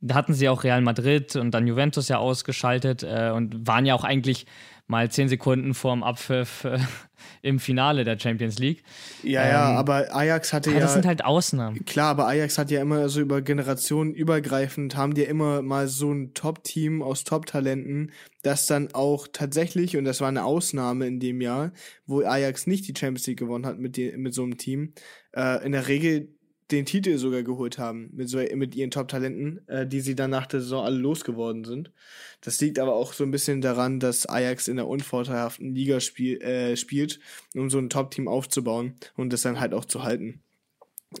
[0.00, 3.94] Da hatten sie auch Real Madrid und dann Juventus ja ausgeschaltet äh, und waren ja
[3.94, 4.46] auch eigentlich
[4.88, 6.78] mal zehn Sekunden vorm Abpfiff äh,
[7.42, 8.84] im Finale der Champions League.
[9.22, 10.84] Ja, ja, Ähm, aber Ajax hatte Aber ja.
[10.84, 11.84] das sind halt Ausnahmen.
[11.84, 15.88] Klar, aber Ajax hat ja immer so über Generationen übergreifend, haben die ja immer mal
[15.88, 21.18] so ein Top-Team aus Top-Talenten, das dann auch tatsächlich, und das war eine Ausnahme in
[21.18, 21.72] dem Jahr,
[22.06, 24.92] wo Ajax nicht die Champions League gewonnen hat mit, die, mit so einem Team,
[25.34, 26.35] äh, in der Regel
[26.70, 30.46] den Titel sogar geholt haben mit, so, mit ihren Top-Talenten, äh, die sie dann nach
[30.46, 31.92] der Saison alle losgeworden sind.
[32.40, 36.40] Das liegt aber auch so ein bisschen daran, dass Ajax in der unvorteilhaften Liga spiel,
[36.42, 37.20] äh, spielt,
[37.54, 40.40] um so ein Top-Team aufzubauen und das dann halt auch zu halten.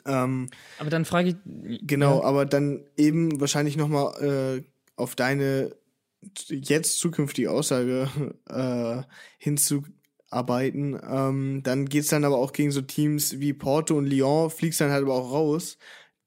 [0.04, 1.36] Ähm, Aber dann frage ich,
[1.86, 2.24] Genau, Ja.
[2.24, 4.62] aber dann eben wahrscheinlich nochmal äh,
[4.96, 5.76] auf deine
[6.48, 8.08] jetzt zukünftige Aussage
[8.48, 9.02] äh,
[10.26, 11.00] hinzuarbeiten.
[11.08, 14.90] Ähm, dann geht's dann aber auch gegen so Teams wie Porto und Lyon, fliegst dann
[14.90, 15.78] halt aber auch raus,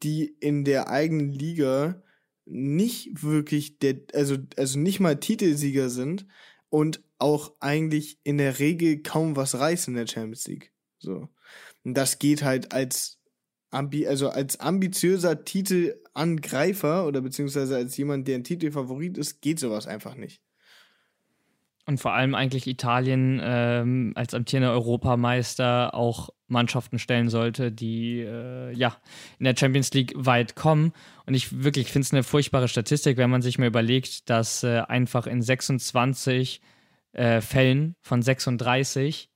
[0.04, 2.02] die in der eigenen Liga
[2.46, 6.26] nicht wirklich der, also, also nicht mal Titelsieger sind
[6.70, 10.72] und auch eigentlich in der Regel kaum was reißen in der Champions League.
[11.00, 11.30] So.
[11.84, 13.18] Und das geht halt als
[13.72, 19.86] ambi also als ambitiöser Titelangreifer oder beziehungsweise als jemand, der ein Titelfavorit ist, geht sowas
[19.86, 20.42] einfach nicht.
[21.90, 28.72] Und vor allem eigentlich Italien ähm, als amtierender Europameister auch Mannschaften stellen sollte, die äh,
[28.74, 28.96] ja
[29.40, 30.94] in der Champions League weit kommen.
[31.26, 34.82] Und ich wirklich finde es eine furchtbare Statistik, wenn man sich mal überlegt, dass äh,
[34.88, 36.62] einfach in 26
[37.14, 39.32] äh, Fällen von 36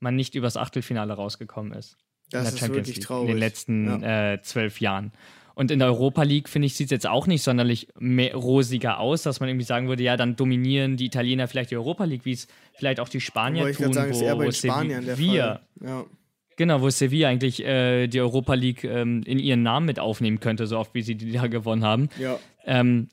[0.00, 1.98] man nicht übers Achtelfinale rausgekommen ist.
[2.30, 3.28] Das in der ist Champions wirklich League traurig.
[3.28, 5.12] in den letzten äh, zwölf Jahren.
[5.58, 9.24] Und in der Europa League, finde ich, sieht es jetzt auch nicht sonderlich rosiger aus,
[9.24, 12.30] dass man irgendwie sagen würde, ja, dann dominieren die Italiener vielleicht die Europa League, wie
[12.30, 14.52] es vielleicht auch die Spanier Wollte ich tun, gerade sagen, ist wo, eher bei den
[14.52, 15.60] Spaniern der Fall.
[15.82, 16.06] Ja.
[16.54, 20.64] genau, wo Sevilla eigentlich äh, die Europa League ähm, in ihren Namen mit aufnehmen könnte,
[20.68, 22.08] so oft wie sie die da gewonnen haben.
[22.20, 22.38] ja.
[22.64, 23.08] Ähm,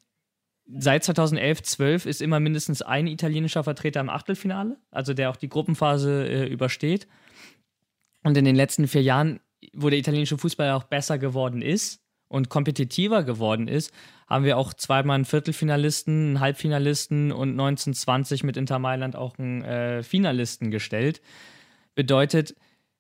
[0.68, 5.50] seit 2011, 12 ist immer mindestens ein italienischer Vertreter im Achtelfinale, also der auch die
[5.50, 7.08] Gruppenphase äh, übersteht.
[8.22, 9.40] Und in den letzten vier Jahren,
[9.74, 13.94] wo der italienische Fußball auch besser geworden ist und kompetitiver geworden ist,
[14.28, 19.62] haben wir auch zweimal einen Viertelfinalisten, einen Halbfinalisten und 1920 mit Inter Mailand auch einen
[19.64, 21.22] äh, Finalisten gestellt.
[21.94, 22.56] Bedeutet,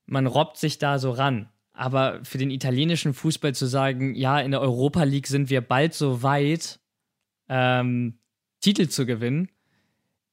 [0.05, 1.49] man robbt sich da so ran.
[1.73, 5.93] Aber für den italienischen Fußball zu sagen, ja, in der Europa League sind wir bald
[5.93, 6.79] so weit,
[7.49, 8.19] ähm,
[8.61, 9.49] Titel zu gewinnen,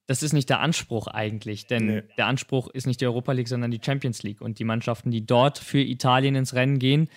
[0.07, 1.66] das ist nicht der Anspruch eigentlich.
[1.66, 2.03] Denn Nee.
[2.16, 4.40] der Anspruch ist nicht die Europa League, sondern die Champions League.
[4.40, 7.09] Und die Mannschaften, die dort für Italien ins Rennen gehen,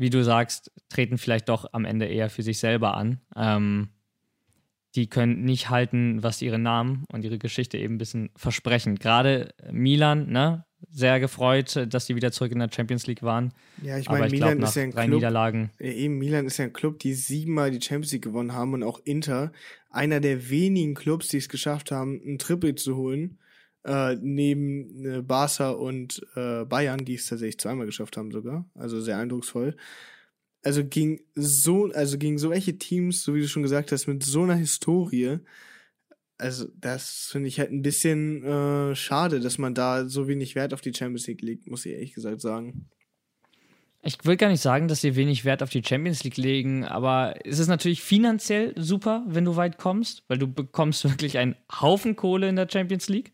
[0.00, 3.20] wie du sagst, treten vielleicht doch am Ende eher für sich selber an.
[3.36, 3.90] Ähm,
[4.94, 8.96] die können nicht halten, was ihre Namen und ihre Geschichte eben ein bisschen versprechen.
[8.96, 10.64] Gerade Milan, ne?
[10.88, 13.52] Sehr gefreut, dass die wieder zurück in der Champions League waren.
[13.82, 15.70] ja, ich meine, Milan nach ist ja ein drei Club, Niederlagen.
[15.78, 18.82] Ja, eben, Milan ist ja ein Club, die siebenmal die Champions League gewonnen haben und
[18.82, 19.52] auch Inter,
[19.90, 23.38] einer der wenigen Clubs, die es geschafft haben, ein Triple zu holen,
[23.84, 29.00] äh, neben äh, Barca und äh, Bayern, die es tatsächlich zweimal geschafft haben sogar, also
[29.00, 29.76] sehr eindrucksvoll.
[30.62, 34.22] Also gegen so, also gegen so welche Teams, so wie du schon gesagt hast, mit
[34.22, 35.38] so einer Historie,
[36.40, 40.74] also das finde ich halt ein bisschen äh, schade, dass man da so wenig Wert
[40.74, 42.88] auf die Champions League legt, muss ich ehrlich gesagt sagen.
[44.02, 47.34] Ich will gar nicht sagen, dass sie wenig Wert auf die Champions League legen, aber
[47.44, 52.16] es ist natürlich finanziell super, wenn du weit kommst, weil du bekommst wirklich einen Haufen
[52.16, 53.32] Kohle in der Champions League.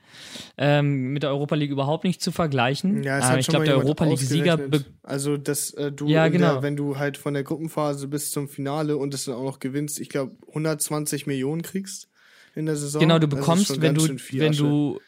[0.59, 3.05] Ähm, mit der Europa League überhaupt nicht zu vergleichen.
[3.05, 4.59] Ja, es aber hat ich glaube, der Europa League-Sieger.
[5.05, 6.55] Also, dass äh, du, Ja, genau.
[6.55, 9.61] der, wenn du halt von der Gruppenphase bis zum Finale und es dann auch noch
[9.61, 12.11] gewinnst, ich glaube, 120 Millionen kriegst
[12.57, 13.01] in der Saison.
[13.01, 14.99] Genau, du Das ist bekommst, wenn du, wenn du,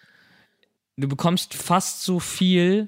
[0.97, 2.87] du bekommst fast so viel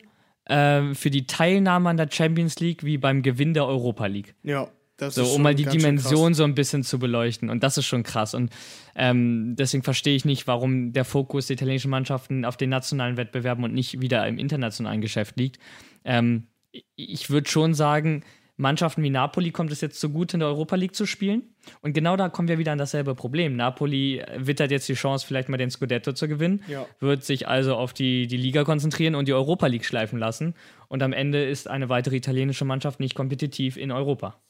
[0.51, 4.35] ähm, für die Teilnahme an der Champions League wie beim Gewinn der Europa League.
[4.43, 7.49] Ja, das So, um mal die Dimension so ein bisschen zu beleuchten.
[7.49, 8.35] Und das ist schon krass.
[8.35, 8.51] Und
[8.97, 13.63] ähm, deswegen verstehe ich nicht, warum der Fokus der italienischen Mannschaften auf den nationalen Wettbewerben
[13.63, 15.61] und nicht wieder im internationalen Geschäft liegt.
[16.05, 16.49] Ähm,
[16.97, 18.25] ich würde schon sagen,
[18.61, 21.55] Mannschaften wie Napoli kommt es jetzt so gut in der Europa League zu spielen.
[21.81, 23.57] Und genau da kommen wir wieder an dasselbe Problem.
[23.57, 26.87] Napoli wittert jetzt die Chance, vielleicht mal den Scudetto zu gewinnen, Ja.
[27.01, 30.55] wird sich also auf die, die Liga konzentrieren und die Europa League schleifen lassen.
[30.89, 34.41] Und am Ende ist eine weitere italienische Mannschaft nicht kompetitiv in Europa.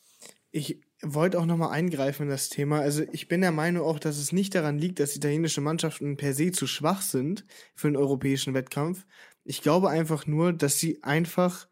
[0.51, 2.81] Ich wollte auch nochmal eingreifen in das Thema.
[2.81, 6.35] Also ich bin der Meinung auch, dass es nicht daran liegt, dass italienische Mannschaften per
[6.35, 7.45] se zu schwach sind
[7.75, 9.07] für den europäischen Wettkampf.
[9.45, 11.69] Ich glaube einfach nur, dass sie einfach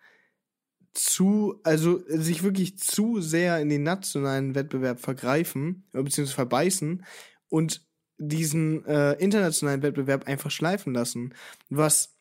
[0.99, 7.05] zu, also sich wirklich zu sehr in den nationalen Wettbewerb vergreifen, äh, beziehungsweise verbeißen
[7.49, 7.87] und
[8.19, 11.35] diesen äh, internationalen Wettbewerb einfach schleifen lassen.
[11.71, 12.19] Was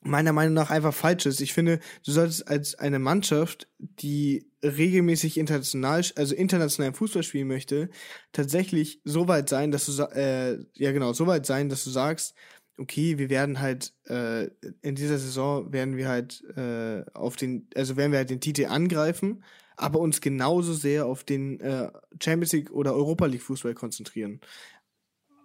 [0.00, 1.40] meiner Meinung nach einfach falsch ist.
[1.40, 7.90] Ich finde, du solltest als eine Mannschaft, die regelmäßig international, also international Fußball spielen möchte,
[8.32, 12.34] tatsächlich so weit sein, dass du, äh, ja genau, so weit sein, dass du sagst,
[12.78, 14.48] okay, wir werden halt äh,
[14.82, 18.66] in dieser Saison werden wir halt äh, auf den, also werden wir halt den Titel
[18.66, 19.42] angreifen,
[19.76, 21.90] aber uns genauso sehr auf den äh,
[22.22, 24.40] Champions League oder Europa League Fußball konzentrieren.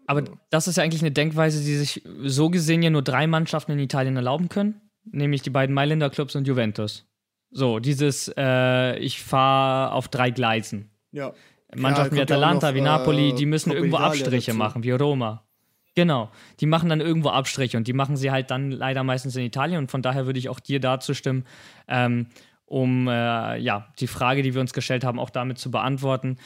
[0.05, 3.71] Aber das ist ja eigentlich eine Denkweise, die sich so gesehen ja nur drei Mannschaften
[3.71, 7.05] in Italien erlauben können, nämlich die beiden Mailänder Clubs und Juventus.
[7.51, 10.89] So, dieses, äh, ich fahre auf drei Gleisen.
[11.11, 11.33] Ja.
[11.75, 14.57] Mannschaften wie ja auch Atalanta, noch, wie Napoli, äh, die müssen irgendwo Abstriche dazu.
[14.57, 15.47] machen, wie Roma.
[15.95, 19.43] Genau, die machen dann irgendwo Abstriche und die machen sie halt dann leider meistens in
[19.43, 21.45] Italien und von daher würde ich auch dir dazu stimmen,
[21.87, 22.27] ähm,
[22.65, 26.37] um äh, ja, die Frage, die wir uns gestellt haben, auch damit zu beantworten.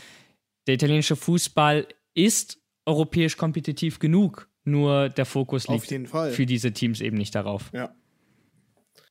[0.67, 5.87] Der italienische Fußball ist europäisch kompetitiv genug, nur der Fokus liegt
[6.31, 7.71] für diese Teams eben nicht darauf.
[7.73, 7.93] Ja.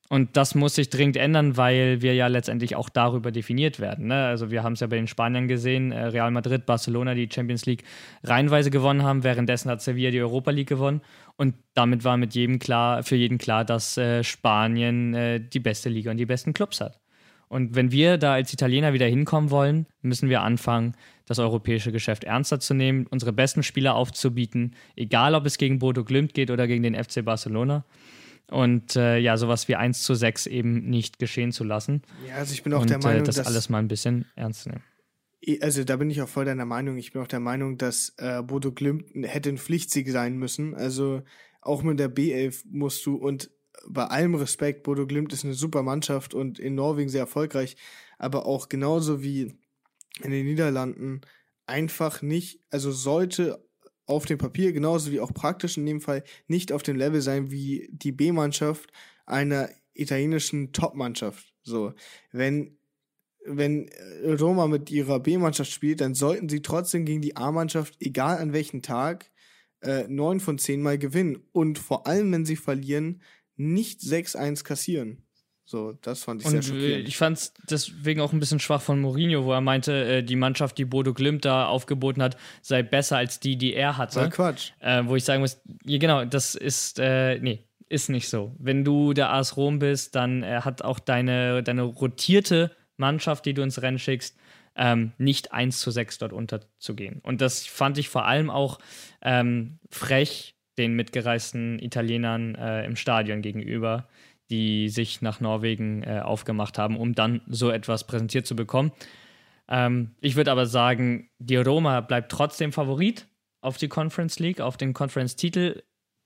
[0.08, 4.06] Und das muss sich dringend ändern, weil wir ja letztendlich auch darüber definiert werden.
[4.06, 4.26] Ne?
[4.26, 7.66] Also wir haben es ja bei den Spaniern gesehen, äh, Real Madrid, Barcelona die Champions
[7.66, 7.82] League
[8.22, 11.00] reihenweise gewonnen haben, währenddessen hat Sevilla die Europa League gewonnen.
[11.36, 15.88] Und damit war mit jedem klar, für jeden klar, dass äh, Spanien äh, die beste
[15.88, 17.00] Liga und die besten Clubs hat.
[17.48, 20.94] Und wenn wir da als Italiener wieder hinkommen wollen, müssen wir anfangen,
[21.26, 26.04] das europäische Geschäft ernster zu nehmen, unsere besten Spieler aufzubieten, egal ob es gegen Bodo
[26.04, 27.84] Glimt geht oder gegen den FC Barcelona.
[28.50, 32.02] Und äh, ja, sowas wie 1 zu 6 eben nicht geschehen zu lassen.
[32.28, 34.26] Ja, also ich bin auch und der Meinung, äh, das dass alles mal ein bisschen
[34.36, 34.82] ernst nehmen.
[35.60, 36.96] Also da bin ich auch voll deiner Meinung.
[36.96, 40.74] Ich bin auch der Meinung, dass äh, Bodo Glimt hätte ein Pflichtsieg sein müssen.
[40.74, 41.22] Also
[41.60, 43.50] auch mit der B11 musst du und
[43.88, 47.76] bei allem Respekt, Bodo Glimt ist eine super Mannschaft und in Norwegen sehr erfolgreich,
[48.18, 49.54] aber auch genauso wie
[50.22, 51.20] in den Niederlanden
[51.66, 53.65] einfach nicht, also sollte
[54.06, 57.50] auf dem Papier genauso wie auch praktisch in dem Fall nicht auf dem Level sein
[57.50, 58.92] wie die B-Mannschaft
[59.26, 61.52] einer italienischen Top-Mannschaft.
[61.62, 61.92] So,
[62.32, 62.76] wenn
[63.48, 68.38] wenn äh, Roma mit ihrer B-Mannschaft spielt, dann sollten sie trotzdem gegen die A-Mannschaft, egal
[68.38, 69.30] an welchem Tag,
[69.82, 71.44] äh, neun von zehn Mal gewinnen.
[71.52, 73.22] Und vor allem, wenn sie verlieren,
[73.56, 75.25] nicht 6-1 kassieren.
[75.68, 77.08] So, das fand ich sehr Und äh, schockierend.
[77.08, 80.36] ich fand es deswegen auch ein bisschen schwach von Mourinho, wo er meinte, äh, die
[80.36, 84.20] Mannschaft, die Bodo Glimt da aufgeboten hat, sei besser als die, die er hatte.
[84.20, 84.70] War Quatsch.
[84.78, 88.54] Äh, wo ich sagen muss, ja, genau, das ist, äh, nee, ist nicht so.
[88.58, 93.52] Wenn du der AS Rom bist, dann äh, hat auch deine, deine rotierte Mannschaft, die
[93.52, 94.36] du ins Rennen schickst,
[94.76, 97.20] ähm, nicht 1 zu 6 dort unterzugehen.
[97.24, 98.78] Und das fand ich vor allem auch
[99.20, 104.06] ähm, frech den mitgereisten Italienern äh, im Stadion gegenüber,
[104.50, 108.92] die sich nach Norwegen äh, aufgemacht haben, um dann so etwas präsentiert zu bekommen.
[109.68, 113.26] Ähm, ich würde aber sagen, die Roma bleibt trotzdem Favorit
[113.60, 115.82] auf die Conference League, auf den Conference-Titel,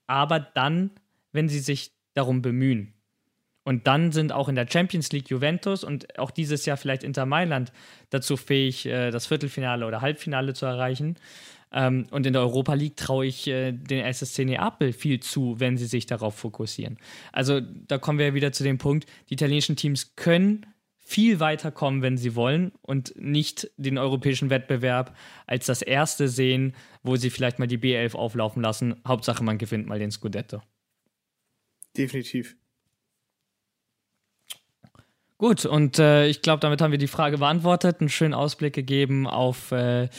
[0.07, 0.91] aber dann,
[1.33, 2.95] wenn sie sich darum bemühen.
[3.62, 7.27] Und dann sind auch in der Champions League Juventus und auch dieses Jahr vielleicht Inter
[7.27, 7.73] Mailand
[8.11, 11.16] dazu fähig, äh, das Viertelfinale oder Halbfinale zu erreichen.
[11.73, 15.77] Ähm, und in der Europa League traue ich äh, den SSC Neapel viel zu, wenn
[15.77, 16.99] sie sich darauf fokussieren.
[17.33, 20.66] Also da kommen wir wieder zu dem Punkt, die italienischen Teams können
[21.11, 25.16] viel weiter kommen, wenn sie wollen und nicht den europäischen Wettbewerb
[25.47, 28.95] als das erste sehen, wo sie vielleicht mal die B11 auflaufen lassen.
[29.07, 30.62] Hauptsache, man gewinnt mal den Scudetto.
[31.97, 32.57] Definitiv.
[35.41, 39.26] Gut, und äh, ich glaube, damit haben wir die Frage beantwortet, einen schönen Ausblick gegeben
[39.26, 40.11] auf äh,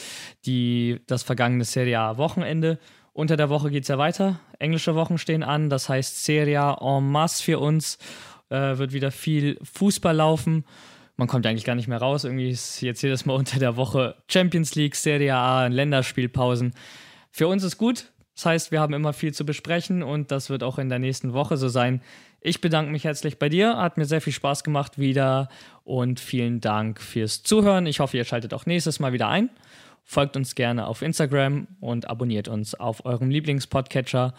[0.47, 2.79] die, das vergangene Serie A Wochenende.
[3.13, 4.39] Unter der Woche geht es ja weiter.
[4.57, 7.99] Englische Wochen stehen an, das heißt Serie A en masse für uns.
[8.49, 10.65] Äh, wird wieder viel Fußball laufen.
[11.17, 12.23] Man kommt eigentlich gar nicht mehr raus.
[12.23, 16.73] Irgendwie ist jetzt jedes Mal unter der Woche Champions League, Serie A, Länderspielpausen.
[17.29, 18.11] Für uns ist gut.
[18.33, 21.33] Das heißt, wir haben immer viel zu besprechen und das wird auch in der nächsten
[21.33, 22.01] Woche so sein.
[22.43, 23.77] Ich bedanke mich herzlich bei dir.
[23.77, 25.47] Hat mir sehr viel Spaß gemacht wieder
[25.83, 27.85] und vielen Dank fürs Zuhören.
[27.85, 29.51] Ich hoffe, ihr schaltet auch nächstes Mal wieder ein.
[30.03, 34.33] Folgt uns gerne auf Instagram und abonniert uns auf eurem Lieblingspodcatcher.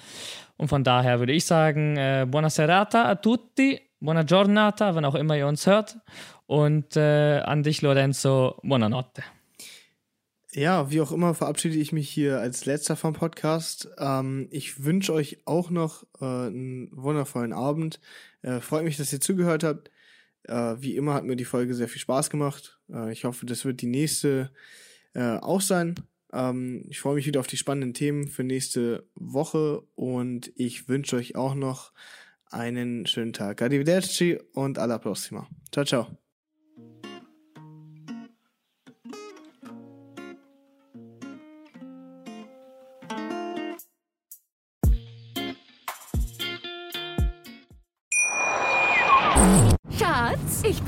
[0.56, 5.14] Und von daher würde ich sagen, äh, buona serata a tutti, buona giornata, wann auch
[5.14, 5.96] immer ihr uns hört.
[6.46, 9.22] Und äh, an dich, Lorenzo, buonanotte.
[10.54, 13.88] Ja, wie auch immer verabschiede ich mich hier als letzter vom Podcast.
[13.98, 18.00] Ähm, ich wünsche euch auch noch äh, einen wundervollen Abend.
[18.42, 19.90] Äh, freut mich, dass ihr zugehört habt.
[20.44, 22.78] Äh, wie immer hat mir die Folge sehr viel Spaß gemacht.
[22.92, 24.50] Äh, ich hoffe, das wird die nächste
[25.14, 25.94] äh, auch sein.
[26.34, 31.16] Ähm, ich freue mich wieder auf die spannenden Themen für nächste Woche und ich wünsche
[31.16, 31.92] euch auch noch
[32.50, 33.62] einen schönen Tag.
[33.62, 35.48] Arrivederci und alla prossima.
[35.70, 36.21] Ciao, ciao.